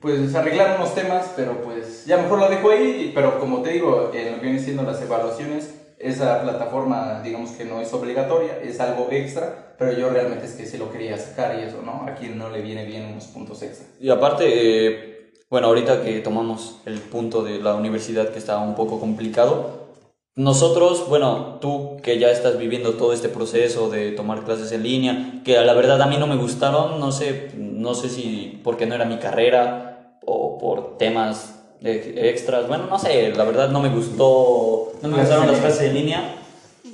[0.00, 4.10] pues arreglar unos temas, pero pues ya mejor la dejo ahí, pero como te digo,
[4.12, 8.80] en lo que vienen siendo las evaluaciones, esa plataforma digamos que no es obligatoria, es
[8.80, 12.06] algo extra, pero yo realmente es que se lo quería sacar y eso, ¿no?
[12.06, 13.86] A quien no le viene bien unos puntos extra.
[14.00, 15.15] Y aparte, eh,
[15.48, 19.86] bueno, ahorita que tomamos el punto de la universidad que está un poco complicado,
[20.34, 25.40] nosotros, bueno, tú que ya estás viviendo todo este proceso de tomar clases en línea,
[25.44, 28.84] que a la verdad a mí no me gustaron, no sé, no sé si porque
[28.84, 33.88] no era mi carrera o por temas extras, bueno, no sé, la verdad no me
[33.88, 36.36] gustó, no me gustaron las clases en línea.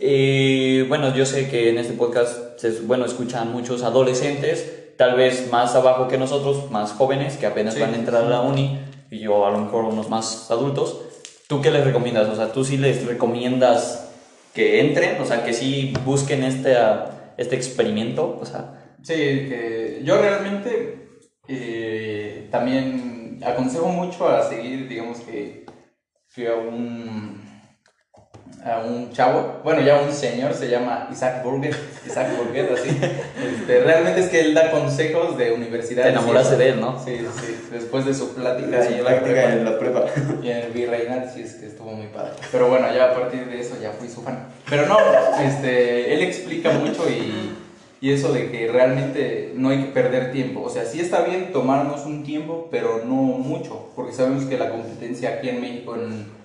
[0.01, 5.51] Y bueno, yo sé que en este podcast, se, bueno, escuchan muchos adolescentes, tal vez
[5.51, 8.79] más abajo que nosotros, más jóvenes, que apenas van a entrar a la uni,
[9.11, 11.01] y yo a lo mejor unos más adultos.
[11.49, 12.29] ¿Tú qué les recomiendas?
[12.29, 14.13] O sea, ¿tú sí les recomiendas
[14.55, 15.21] que entren?
[15.21, 16.77] O sea, que sí busquen este,
[17.37, 18.39] este experimento.
[18.41, 18.95] O sea.
[19.03, 21.09] Sí, que yo realmente
[21.49, 25.67] eh, también aconsejo mucho a seguir, digamos que,
[26.33, 27.52] que a un
[28.65, 31.75] a un chavo, bueno, ya un señor, se llama Isaac Burger,
[32.07, 32.91] Isaac Burger, así.
[33.43, 36.05] Este, realmente es que él da consejos de universidad.
[36.05, 36.99] Te enamoraste de él, ¿no?
[37.05, 38.79] Sí, sí, después de su plática.
[38.79, 40.07] De su plática en la prueba.
[40.43, 42.33] Y en el virreinal, sí, es que estuvo muy padre.
[42.53, 44.47] Pero bueno, ya a partir de eso ya fui su fan.
[44.69, 44.97] Pero no,
[45.45, 47.55] este, él explica mucho y,
[48.01, 50.63] y eso de que realmente no hay que perder tiempo.
[50.63, 54.71] O sea, sí está bien tomarnos un tiempo, pero no mucho, porque sabemos que la
[54.71, 56.42] competencia aquí en México en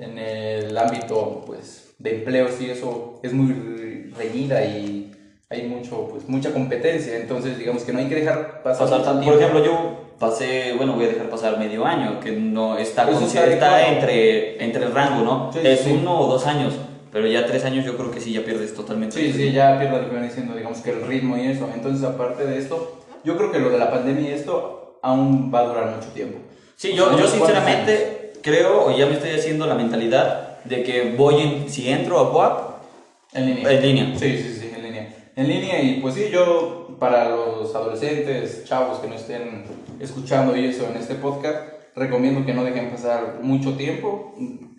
[0.00, 5.12] en el ámbito pues, de empleos y eso es muy reñida y
[5.48, 9.34] hay mucho, pues, mucha competencia, entonces digamos que no hay que dejar pasar, pasar Por
[9.34, 13.88] ejemplo, yo pasé, bueno, voy a dejar pasar medio año, que no está, pues está,
[13.88, 15.50] entre, entre el rango, ¿no?
[15.60, 16.74] es uno o dos años,
[17.12, 19.16] pero ya tres años yo creo que sí, ya pierdes totalmente.
[19.16, 21.68] Sí, sí, ya pierdes lo que viene diciendo, digamos que el ritmo y eso.
[21.74, 25.60] Entonces, aparte de esto, yo creo que lo de la pandemia y esto aún va
[25.60, 26.38] a durar mucho tiempo.
[26.76, 31.40] Sí, yo, yo sinceramente creo, o ya me estoy haciendo la mentalidad de que voy,
[31.40, 32.70] en, si entro a WAP,
[33.32, 33.72] en línea.
[33.72, 34.18] En línea.
[34.18, 35.08] Sí, sí, sí, en línea.
[35.36, 39.64] En línea y pues sí, yo para los adolescentes, chavos que no estén
[39.98, 41.58] escuchando y eso en este podcast,
[41.96, 44.34] recomiendo que no dejen pasar mucho tiempo,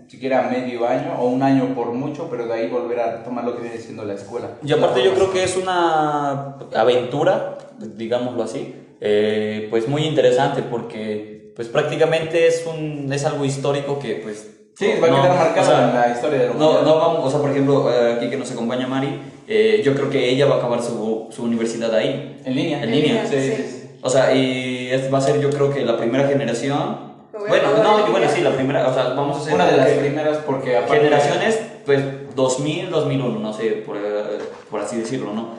[0.07, 3.55] siquiera medio año o un año por mucho, pero de ahí volver a tomar lo
[3.55, 4.57] que viene siendo la escuela.
[4.64, 11.30] Y aparte yo creo que es una aventura, digámoslo así, eh, pues muy interesante porque
[11.56, 14.47] pues prácticamente es, un, es algo histórico que pues...
[14.76, 17.39] Sí, va a quedar marcado en la historia de la No, no vamos, o sea,
[17.39, 20.58] por ejemplo, eh, aquí que nos acompaña Mari, eh, yo creo que ella va a
[20.60, 22.39] acabar su, su universidad ahí.
[22.45, 22.82] En línea.
[22.82, 23.97] En, línea, sí, sí.
[24.02, 27.12] O sea, y va a ser yo creo que la primera generación...
[27.47, 29.54] Bueno, no, bueno, sí, la primera, o sea, vamos a ser...
[29.54, 32.02] Una de las primeras porque Generaciones, pues
[32.36, 34.39] 2000, 2001, no sé, por, eh,
[34.70, 35.56] por así decirlo, ¿no?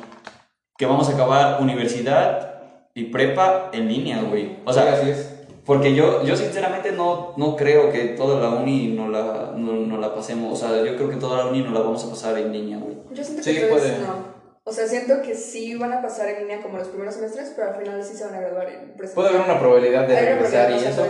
[0.76, 2.54] Que vamos a acabar universidad
[2.94, 4.56] y prepa en línea, güey.
[4.64, 5.31] O sea, así es
[5.64, 10.14] porque yo, yo sinceramente no, no creo que toda la uni no la, no, la
[10.14, 10.52] pasemos.
[10.52, 12.78] O sea, yo creo que toda la uni no la vamos a pasar en línea,
[12.78, 12.96] güey.
[13.12, 13.98] Yo siento que puede.
[13.98, 14.32] no.
[14.64, 17.70] O sea, siento que sí van a pasar en línea como los primeros semestres, pero
[17.70, 19.14] al final sí se van a graduar en presencial.
[19.14, 21.04] Puede haber una probabilidad de regresar y eso,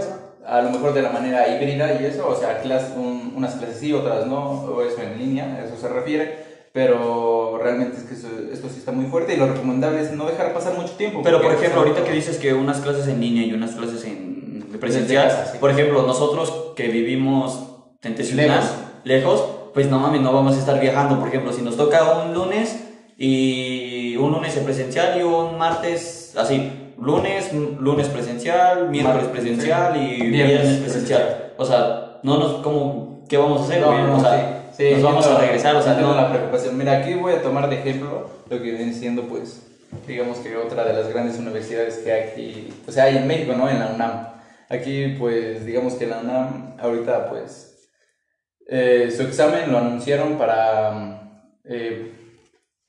[0.46, 3.92] A lo mejor de la manera híbrida y eso, o sea, clase, unas clases sí,
[3.92, 8.78] otras no, o eso en línea, eso se refiere pero realmente es que esto sí
[8.78, 11.20] está muy fuerte y lo recomendable es no dejar pasar mucho tiempo.
[11.22, 14.31] Pero por ejemplo, ahorita que dices que unas clases en línea y unas clases en
[14.82, 15.30] presencial.
[15.60, 17.60] Por ejemplo, nosotros que vivimos
[18.02, 18.64] en lejos.
[19.04, 21.20] lejos, pues no mames, no vamos a estar viajando.
[21.20, 22.82] Por ejemplo, si nos toca un lunes
[23.16, 30.26] y un lunes en presencial y un martes así, lunes, lunes presencial, miércoles presencial y
[30.28, 31.52] viernes presencial.
[31.56, 33.84] O sea, no nos, como, ¿qué vamos a hacer?
[33.84, 34.64] o sea,
[34.94, 36.12] nos vamos a regresar, o sea, no.
[36.16, 36.76] la preocupación.
[36.76, 39.62] Mira, aquí voy a tomar de ejemplo lo que viene siendo, pues,
[40.08, 43.52] digamos que otra de las grandes universidades que hay aquí, o sea, hay en México,
[43.56, 43.68] ¿no?
[43.68, 44.31] En la UNAM.
[44.72, 47.90] Aquí, pues, digamos que la UNAM ahorita, pues,
[48.66, 52.10] eh, su examen lo anunciaron para, eh,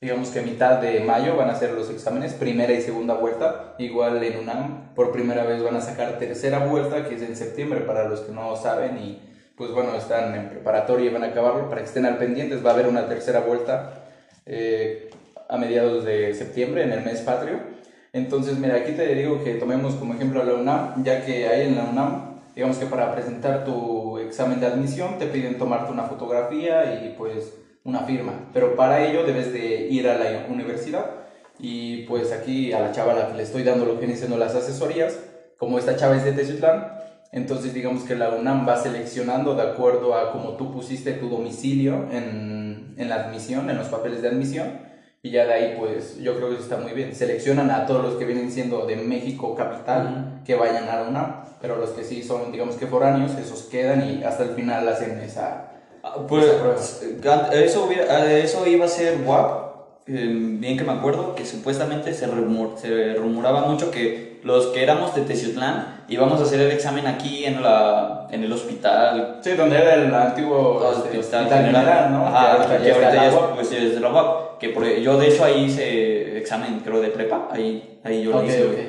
[0.00, 3.74] digamos que a mitad de mayo van a ser los exámenes, primera y segunda vuelta.
[3.78, 7.80] Igual en UNAM, por primera vez van a sacar tercera vuelta, que es en septiembre,
[7.80, 9.20] para los que no saben y,
[9.54, 12.70] pues, bueno, están en preparatoria y van a acabarlo, para que estén al pendientes, va
[12.70, 14.06] a haber una tercera vuelta
[14.46, 15.10] eh,
[15.50, 17.73] a mediados de septiembre, en el mes patrio.
[18.14, 21.74] Entonces, mira, aquí te digo que tomemos como ejemplo la UNAM, ya que ahí en
[21.74, 26.94] la UNAM, digamos que para presentar tu examen de admisión te piden tomarte una fotografía
[26.94, 27.52] y pues
[27.82, 31.06] una firma, pero para ello debes de ir a la universidad
[31.58, 35.18] y pues aquí a la chava a le estoy dando lo que dicen las asesorías,
[35.58, 36.92] como esta chava es de Teciutlán,
[37.32, 42.06] Entonces, digamos que la UNAM va seleccionando de acuerdo a cómo tú pusiste tu domicilio
[42.12, 44.93] en, en la admisión, en los papeles de admisión.
[45.24, 47.14] Y ya de ahí, pues, yo creo que eso está muy bien.
[47.14, 51.36] Seleccionan a todos los que vienen siendo de México capital, que vayan a la UNAM.
[51.62, 55.18] Pero los que sí son, digamos que foráneos, esos quedan y hasta el final hacen
[55.20, 55.70] esa...
[56.02, 56.44] Ah, Pues
[57.54, 59.64] eso, hubiera- eso iba a ser WAP,
[60.08, 60.28] eh,
[60.60, 65.14] bien que me acuerdo, que supuestamente se, rumor- se rumoraba mucho que los que éramos
[65.14, 69.38] de Teciutlán íbamos a hacer el examen aquí en, la, en el hospital.
[69.42, 72.26] Sí, donde era el antiguo Hospital hospital general, ¿no?
[72.26, 74.43] Ajá, que que ahorita ya es, pues, es de la UAP.
[74.58, 77.48] Que por- yo de hecho ahí hice examen, creo, de prepa.
[77.50, 78.72] Ahí, ahí yo lo Ok, hice, ok.
[78.72, 78.86] güey.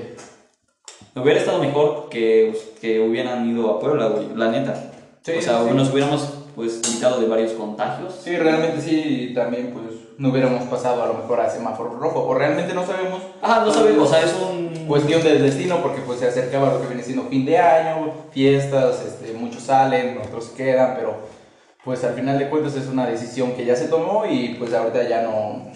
[1.15, 4.91] Me hubiera estado mejor que, que hubieran ido a Puebla, güey, la neta.
[5.23, 5.73] Sí, o sea, sí.
[5.73, 8.13] nos hubiéramos pues evitado de varios contagios.
[8.23, 12.33] Sí, realmente sí, también pues no hubiéramos pasado a lo mejor a semáforo rojo, o
[12.33, 13.21] realmente no sabemos.
[13.41, 14.65] Ah, no sabemos, o sea, es un...
[14.87, 19.03] Cuestión del destino, porque pues se acercaba lo que viene siendo fin de año, fiestas,
[19.05, 21.15] este, muchos salen, otros quedan, pero
[21.85, 25.07] pues al final de cuentas es una decisión que ya se tomó y pues ahorita
[25.07, 25.67] ya no,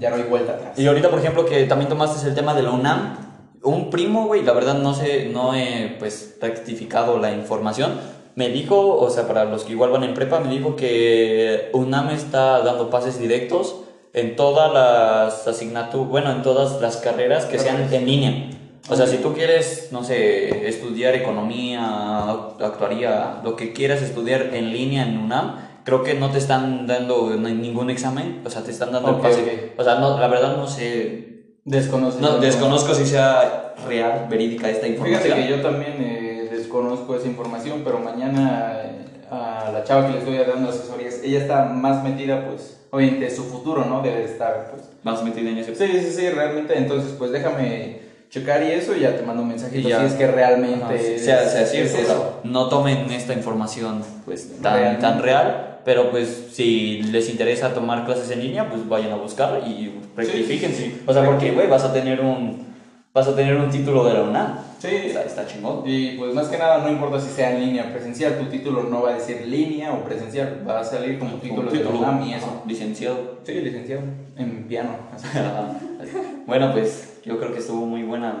[0.00, 0.78] ya no hay vuelta atrás.
[0.78, 3.18] Y ahorita, por ejemplo, que también tomaste el tema de la UNAM,
[3.62, 7.92] un primo, güey, la verdad no sé, no he pues rectificado la información.
[8.36, 12.08] Me dijo, o sea, para los que igual van en prepa, me dijo que UNAM
[12.08, 13.82] está dando pases directos
[14.14, 18.59] en todas las asignaturas, bueno, en todas las carreras que sean en línea.
[18.90, 22.30] O sea, si tú quieres, no sé, estudiar economía,
[22.60, 27.30] actuaría, lo que quieras estudiar en línea en UNAM, creo que no te están dando
[27.36, 29.72] ningún examen, o sea, te están dando Ok, el pase.
[29.78, 31.28] O sea, no, la verdad no sé,
[31.64, 32.20] Desconoce.
[32.20, 35.22] no, desconozco si sea real, verídica esta información.
[35.22, 40.12] Fíjate que yo también eh, desconozco esa información, pero mañana eh, a la chava que
[40.14, 44.02] le estoy dando asesorías, ella está más metida, pues, obviamente su futuro, ¿no?
[44.02, 44.90] Debe estar, pues.
[45.02, 46.76] Más metida en ese Sí, sí, sí, realmente.
[46.76, 49.68] Entonces, pues déjame checar y eso y ya te mando un ya.
[50.00, 52.40] si es que realmente Ajá, es, sea, sea es cierto, sea, eso.
[52.44, 55.02] no tomen esta información pues tan, Realmente.
[55.02, 59.62] tan real, pero pues si les interesa tomar clases en línea, pues vayan a buscar
[59.66, 61.02] y rectifiquen, Sí, sí, sí.
[61.06, 62.70] O sea, porque güey, vas a tener un
[63.12, 64.58] vas a tener un título de la UNAM.
[64.78, 64.88] Sí.
[64.88, 65.82] Está, está chingón.
[65.84, 68.84] Y pues más que nada, no importa si sea en línea o presencial, tu título
[68.84, 71.90] no va a decir línea o presencial, va a salir como título, Un de la
[71.90, 72.62] UNAM y eso.
[72.66, 73.38] licenciado.
[73.42, 74.02] Sí, licenciado
[74.36, 74.90] en piano.
[75.12, 75.26] así.
[76.50, 78.34] bueno, pues yo creo que estuvo muy buena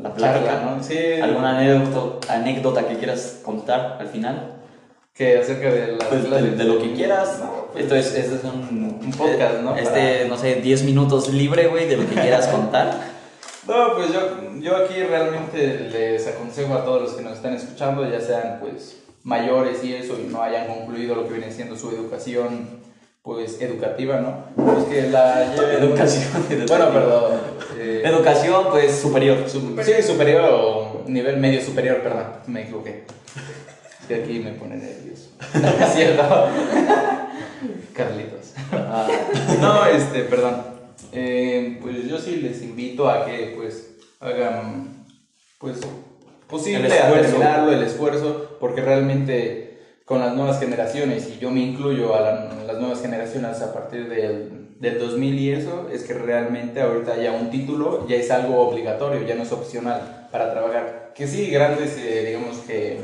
[0.00, 0.62] la plática.
[0.64, 0.82] ¿no?
[0.82, 0.96] Sí.
[1.20, 4.54] ¿Alguna anécdota, anécdota que quieras contar al final?
[5.12, 7.40] Que acerca de las Pues de, lo que quieras.
[7.40, 9.76] No, pues, Esto es, esto es un, Un podcast, ¿no?
[9.76, 12.94] Este, no sé, 10 minutos libre, güey, de lo que quieras contar.
[13.66, 14.20] No, pues yo,
[14.60, 19.02] yo aquí realmente les aconsejo a todos los que nos están escuchando, ya sean pues
[19.24, 22.78] mayores y eso, y no hayan concluido lo que viene siendo su educación
[23.22, 24.44] pues educativa, ¿no?
[24.56, 25.54] Pues que la.
[25.74, 26.24] Educación,
[26.68, 27.40] Bueno, perdón.
[27.78, 29.48] eh, Educación, pues superior.
[29.48, 33.04] su- sí, superior o nivel medio superior, perdón, me equivoqué.
[34.06, 35.30] Que aquí me pone nervioso.
[35.54, 36.22] No es cierto.
[37.94, 38.52] Carlitos.
[38.72, 39.06] Ah,
[39.60, 40.62] No, este, perdón.
[41.12, 43.90] Eh, pues yo sí les invito a que pues
[44.20, 45.04] hagan
[45.58, 45.78] pues
[46.48, 49.67] posible El a terminarlo, el esfuerzo, porque realmente
[50.08, 54.08] con las nuevas generaciones, y yo me incluyo a la- las nuevas generaciones a partir
[54.08, 58.58] del, del 2000 y eso, es que realmente ahorita ya un título ya es algo
[58.68, 61.12] obligatorio, ya no es opcional para trabajar.
[61.14, 63.00] Que sí, grandes, eh, digamos que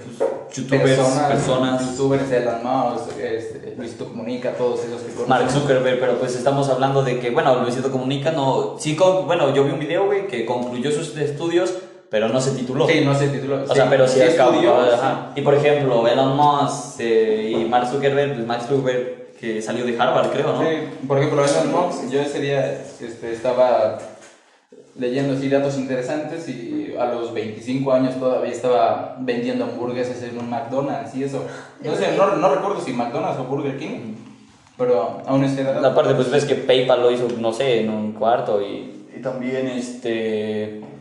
[0.55, 0.98] Youtubers,
[1.28, 1.90] personas.
[1.90, 5.28] youtubers, Elon Musk, este, Luisito Comunica, todos esos que conocemos.
[5.28, 8.76] Mark Zuckerberg, pero pues estamos hablando de que, bueno, Luisito Comunica no.
[8.78, 11.74] Sí, con- bueno, yo vi un video, güey, que concluyó sus estudios,
[12.14, 12.86] pero no se tituló.
[12.86, 13.64] Sí, no se tituló.
[13.68, 14.52] O sea, pero sí, acabó.
[14.52, 15.32] estudió, ajá.
[15.34, 20.00] Y por ejemplo, Elon Musk eh, y Mark Zuckerberg, pues Mark Zuckerberg que salió de
[20.00, 20.60] Harvard, creo, ¿no?
[20.60, 23.98] Sí, por ejemplo, Elon Musk, yo ese día este, estaba
[24.96, 30.48] leyendo así datos interesantes y a los 25 años todavía estaba vendiendo hamburguesas en un
[30.48, 31.44] McDonald's y eso.
[31.82, 34.14] No sé, no, no recuerdo si McDonald's o Burger King,
[34.78, 35.84] pero aún esa edad.
[35.84, 39.66] Aparte, pues ves que PayPal lo hizo, no sé, en un cuarto y, y también
[39.66, 40.93] este...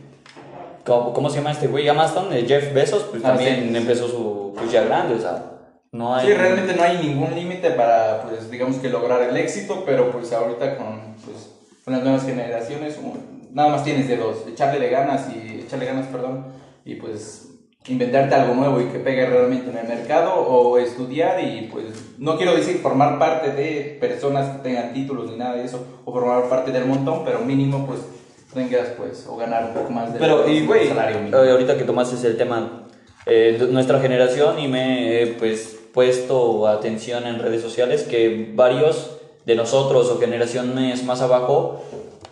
[0.84, 1.88] ¿Cómo, cómo se llama este güey?
[1.88, 3.76] Amazon, eh, Jeff Bezos, pues Ah, también sí.
[3.76, 4.52] empezó su...
[4.56, 5.52] pues ya grande, o sea,
[5.92, 6.26] no hay...
[6.26, 10.32] Sí, realmente no hay ningún límite para, pues, digamos que lograr el éxito, pero pues
[10.32, 11.50] ahorita con, pues,
[11.84, 12.98] con las nuevas generaciones,
[13.52, 16.46] nada más tienes de dos, echarle ganas y echarle ganas, perdón,
[16.84, 17.48] y pues
[17.86, 21.84] inventarte algo nuevo y que pegue realmente en el mercado o estudiar y pues
[22.18, 26.12] no quiero decir formar parte de personas que tengan títulos ni nada de eso o
[26.12, 28.00] formar parte del montón, pero mínimo pues
[28.54, 31.42] tengas pues o ganar un poco más Pero, y güey, salario mínimo.
[31.42, 32.86] eh, ahorita que tomaste el tema,
[33.26, 39.18] eh, de nuestra generación y me he pues puesto atención en redes sociales que varios
[39.44, 41.82] de nosotros o generaciones más abajo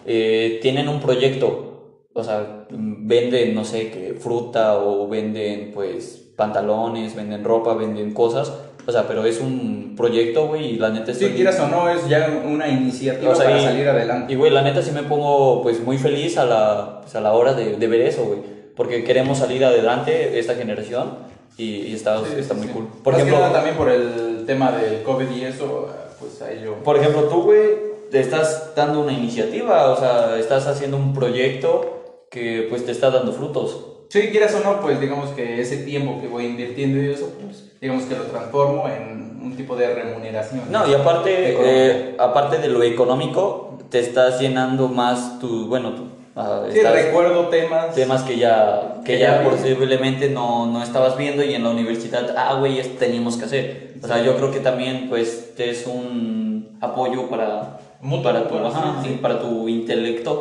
[0.07, 7.15] eh, tienen un proyecto, o sea, venden, no sé, que fruta o venden pues pantalones,
[7.15, 8.53] venden ropa, venden cosas.
[8.87, 11.31] O sea, pero es un proyecto, güey, y la neta estoy...
[11.33, 14.33] quieras o no, es ya una iniciativa O sea, para y- salir adelante.
[14.33, 17.33] Y, güey, la neta sí me pongo, pues, muy feliz a la, pues, a la
[17.33, 18.41] hora de, de ver eso, güey.
[18.75, 21.11] Porque queremos salir adelante esta generación
[21.59, 22.73] y, y está, Sí, está sí, muy sí.
[22.75, 22.87] cool.
[23.05, 26.63] Por Más ejemplo, que nada también por el tema del COVID y eso, pues ahí
[26.65, 26.75] yo...
[26.83, 32.25] por ejemplo, tú, güey, te estás dando una iniciativa, o sea, estás haciendo un proyecto
[32.31, 33.87] que, pues, te está dando frutos.
[34.09, 37.71] Si quieras o no, pues digamos que ese tiempo que voy invirtiendo y eso, pues
[37.83, 40.63] digamos que lo transformo en un tipo de remuneración.
[40.71, 46.03] No, y aparte, eh, aparte de lo económico, te estás llenando más tu, bueno, tu,
[46.37, 47.93] ah, Sí, estás- recuerdo temas.
[47.93, 51.71] temas que ya, que Que ya ya posiblemente no, no estabas viendo y en la
[51.71, 53.95] universidad, ah, güey, esto teníamos que hacer.
[54.01, 58.59] O sea, yo creo que también, pues, te es un apoyo para, Mutuo, para, tu,
[58.59, 59.19] ajá, sí.
[59.21, 60.41] para tu intelecto,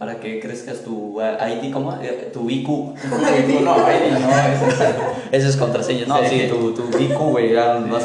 [0.00, 1.92] para que crezcas tu ah, ID, ¿cómo?
[2.00, 2.66] Eh, Tu IQ.
[3.62, 4.30] No, ahí no,
[4.70, 4.86] eso-
[5.30, 6.48] Esa es contraseña, no, sí, Sí.
[6.48, 8.00] tu, tu IQ, güey, ya a-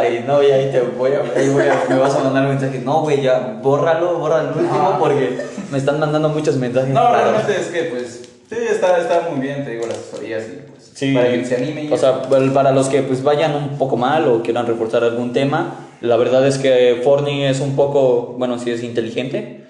[0.00, 2.50] Ay, no, y ahí te voy a, ahí voy a- me vas a mandar un
[2.50, 2.78] mensaje.
[2.80, 5.38] No, güey, ya, bórralo, bórralo el último porque
[5.70, 6.90] me están mandando muchos mensajes.
[6.90, 10.70] No, realmente es que, pues, sí, está, está muy bien, te digo, las asesorías y
[10.70, 11.88] pues, Sí, para que se anime.
[11.90, 15.88] o sea, para los que pues vayan un poco mal o quieran reforzar algún tema,
[16.00, 19.64] la verdad es que Forni es un poco, bueno, sí es inteligente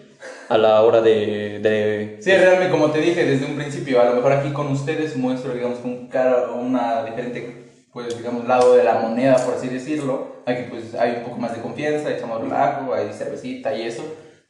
[0.49, 1.61] a la hora de...
[1.61, 5.16] de Sí, realmente, como te dije desde un principio, a lo mejor aquí con ustedes
[5.16, 10.43] muestro, digamos, un cara, una diferente, pues, digamos, lado de la moneda, por así decirlo.
[10.45, 14.03] Aquí, pues, hay un poco más de confianza, echamos relajo, hay cervecita y eso.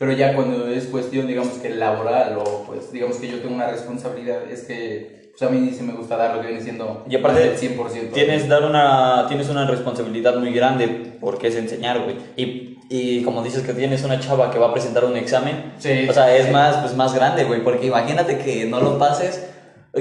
[0.02, 3.68] Pero ya cuando es cuestión, digamos, que laboral o, pues, digamos que yo tengo una
[3.68, 7.14] responsabilidad, es que, pues, a mí sí me gusta dar lo que viene siendo Y
[7.14, 8.10] aparte, del 100%.
[8.12, 10.88] Tienes, dar una, tienes una responsabilidad muy grande
[11.20, 12.16] porque es enseñar, güey.
[12.36, 16.08] Y, y como dices que tienes una chava que va a presentar un examen, Sí.
[16.10, 17.62] o sea, es más, pues, más grande, güey.
[17.62, 19.46] Porque imagínate que no lo pases,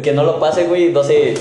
[0.02, 1.36] que no lo pase, güey, no sé.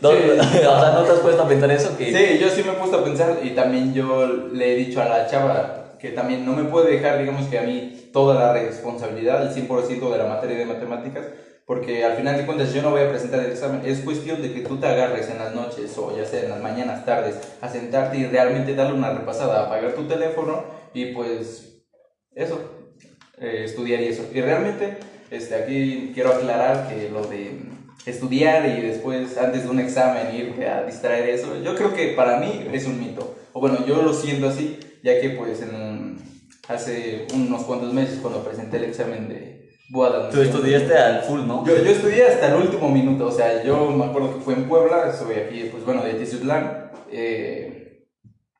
[0.00, 0.16] no- Sí.
[0.38, 1.98] o sea, ¿no te has puesto a pensar eso?
[1.98, 5.02] Que, Sí, yo sí me he puesto a pensar y también yo le he dicho
[5.02, 8.52] a la chava que también no me puede dejar, digamos que a mí, toda la
[8.52, 11.26] responsabilidad, el 100% de la materia de matemáticas,
[11.66, 13.82] porque al final de cuentas yo no voy a presentar el examen.
[13.84, 16.62] Es cuestión de que tú te agarres en las noches o ya sea en las
[16.62, 21.82] mañanas, tardes, a sentarte y realmente darle una repasada, apagar tu teléfono y pues
[22.36, 22.60] eso,
[23.38, 24.24] eh, estudiar y eso.
[24.32, 24.96] Y realmente,
[25.32, 27.62] este, aquí quiero aclarar que lo de
[28.06, 32.38] estudiar y después, antes de un examen, ir a distraer eso, yo creo que para
[32.38, 33.34] mí es un mito.
[33.52, 36.33] O bueno, yo lo siento así, ya que pues en,
[36.68, 39.54] hace unos cuantos meses cuando presenté el examen de
[39.90, 40.30] Boada.
[40.30, 41.64] Tú estudiaste al full, ¿no?
[41.66, 44.64] Yo, yo estudié hasta el último minuto, o sea, yo me acuerdo que fue en
[44.66, 46.90] Puebla, soy aquí, pues bueno, de Tizutlán.
[47.12, 47.80] eh,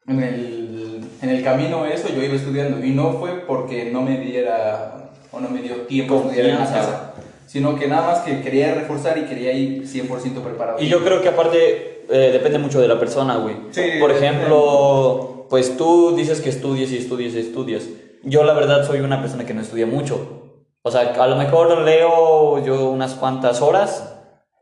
[0.06, 4.18] en, el, en el camino eso yo iba estudiando y no fue porque no me
[4.18, 6.90] diera o no me dio tiempo a estudiar en la Confianza.
[6.90, 7.14] casa,
[7.46, 10.78] sino que nada más que quería reforzar y quería ir 100% preparado.
[10.78, 13.56] Y yo creo que aparte eh, depende mucho de la persona, güey.
[13.70, 17.84] Sí, Por ejemplo, pues tú dices que estudies y estudies y estudias.
[18.22, 20.40] Yo la verdad soy una persona que no estudia mucho.
[20.82, 24.14] O sea, a lo mejor leo yo unas cuantas horas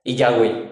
[0.04, 0.70] y ya, güey.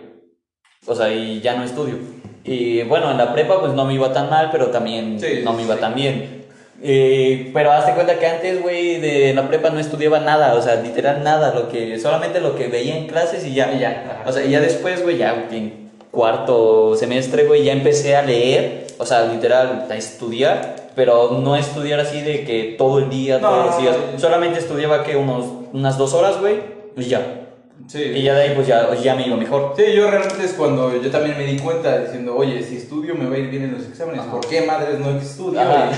[0.87, 1.97] O sea, y ya no estudio.
[2.45, 5.53] Y bueno, en la prepa pues no me iba tan mal, pero también Sí, no
[5.53, 5.81] me iba sí.
[5.81, 6.41] tan bien.
[6.83, 10.77] Eh, pero hazte cuenta que antes, güey, de la prepa no estudiaba nada, o sea,
[10.77, 13.73] literal nada, lo que, solamente lo que veía en clases y ya.
[13.75, 14.23] Y ya.
[14.27, 18.87] O sea, y ya después, güey, ya en cuarto semestre, güey, ya empecé a leer,
[19.01, 23.49] o sea, literal, a estudiar, pero no estudiar así de que todo el día, No,
[23.49, 26.61] todos los días, solamente estudiaba que unos, unas dos horas, güey,
[26.99, 27.49] y ya.
[27.87, 28.03] Sí.
[28.03, 29.73] Y ya de ahí, pues ya, ya me iba mejor.
[29.75, 33.27] Sí, yo realmente es cuando yo también me di cuenta diciendo, oye, si estudio me
[33.27, 35.59] va a ir bien en los exámenes, ¿por qué madres no estudio?
[35.59, 35.89] Ajá.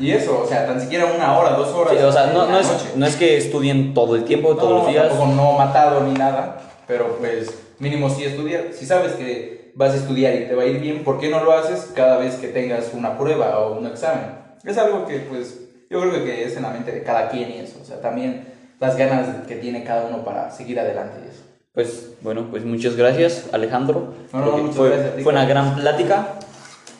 [0.00, 1.94] Y, eso, o sea, tan siquiera una hora, dos horas.
[1.96, 4.78] Sí, o sea, no, no, es, no es que estudien todo el tiempo, todos No,
[4.78, 5.08] los días.
[5.08, 8.70] Tampoco no matado ni nada, pero pues mínimo sí estudiar.
[8.72, 11.42] Si sabes que vas a estudiar y te va a ir bien, ¿por qué no
[11.42, 14.30] lo haces cada vez que tengas una prueba o un examen?
[14.64, 15.60] Es algo que pues
[15.90, 18.46] yo creo que es en la mente de cada quien y eso, o sea, también
[18.80, 21.42] las ganas que tiene cada uno para seguir adelante y eso.
[21.72, 24.14] Pues bueno, pues muchas gracias Alejandro.
[24.32, 26.34] No, no, muchas fue, gracias a ti, fue una gran plática.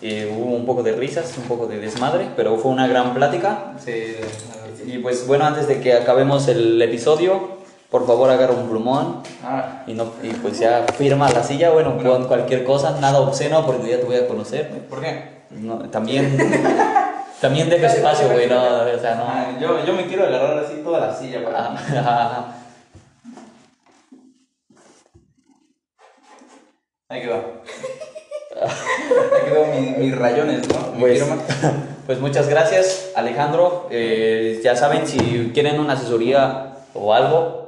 [0.01, 3.75] Eh, hubo un poco de risas, un poco de desmadre, pero fue una gran plática.
[3.85, 4.15] Sí,
[4.87, 7.58] Y pues bueno, antes de que acabemos el episodio,
[7.91, 11.97] por favor agarra un plumón ah, y, no, y pues ya firma la silla, bueno,
[11.99, 14.69] pon cualquier cosa, nada obsceno porque ya te voy a conocer.
[14.91, 15.39] ¿por qué?
[15.51, 16.37] No, también
[17.41, 19.23] También deja espacio, güey, no, o sea, no.
[19.29, 22.55] Ah, yo, yo me quiero agarrar así toda la silla para Ah.
[27.11, 27.37] Ahí quedó.
[28.61, 30.99] Ahí quedó mi- mis rayones, ¿no?
[30.99, 31.23] Pues,
[32.07, 33.87] pues muchas gracias, Alejandro.
[33.91, 37.68] Eh, ya saben, si quieren una asesoría o algo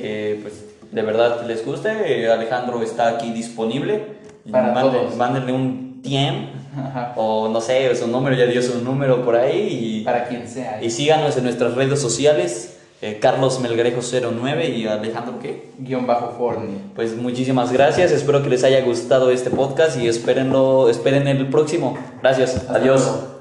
[0.00, 4.18] que pues de verdad les guste, Alejandro está aquí disponible.
[4.50, 5.16] Para Mande- todos.
[5.16, 6.00] Mándenle un
[6.76, 7.12] Ajá.
[7.16, 10.78] o no sé, su número, ya dio su número por ahí Para quien sea.
[10.82, 12.78] y, y síganos en nuestras redes sociales.
[13.02, 15.70] eh, Carlos Melgarejo 09 y Alejandro qué?
[15.78, 16.76] Guión bajo Forni.
[16.94, 21.96] Pues muchísimas gracias, espero que les haya gustado este podcast y espérenlo, esperen el próximo.
[22.22, 23.00] Gracias, Hasta adiós.
[23.02, 23.39] luego.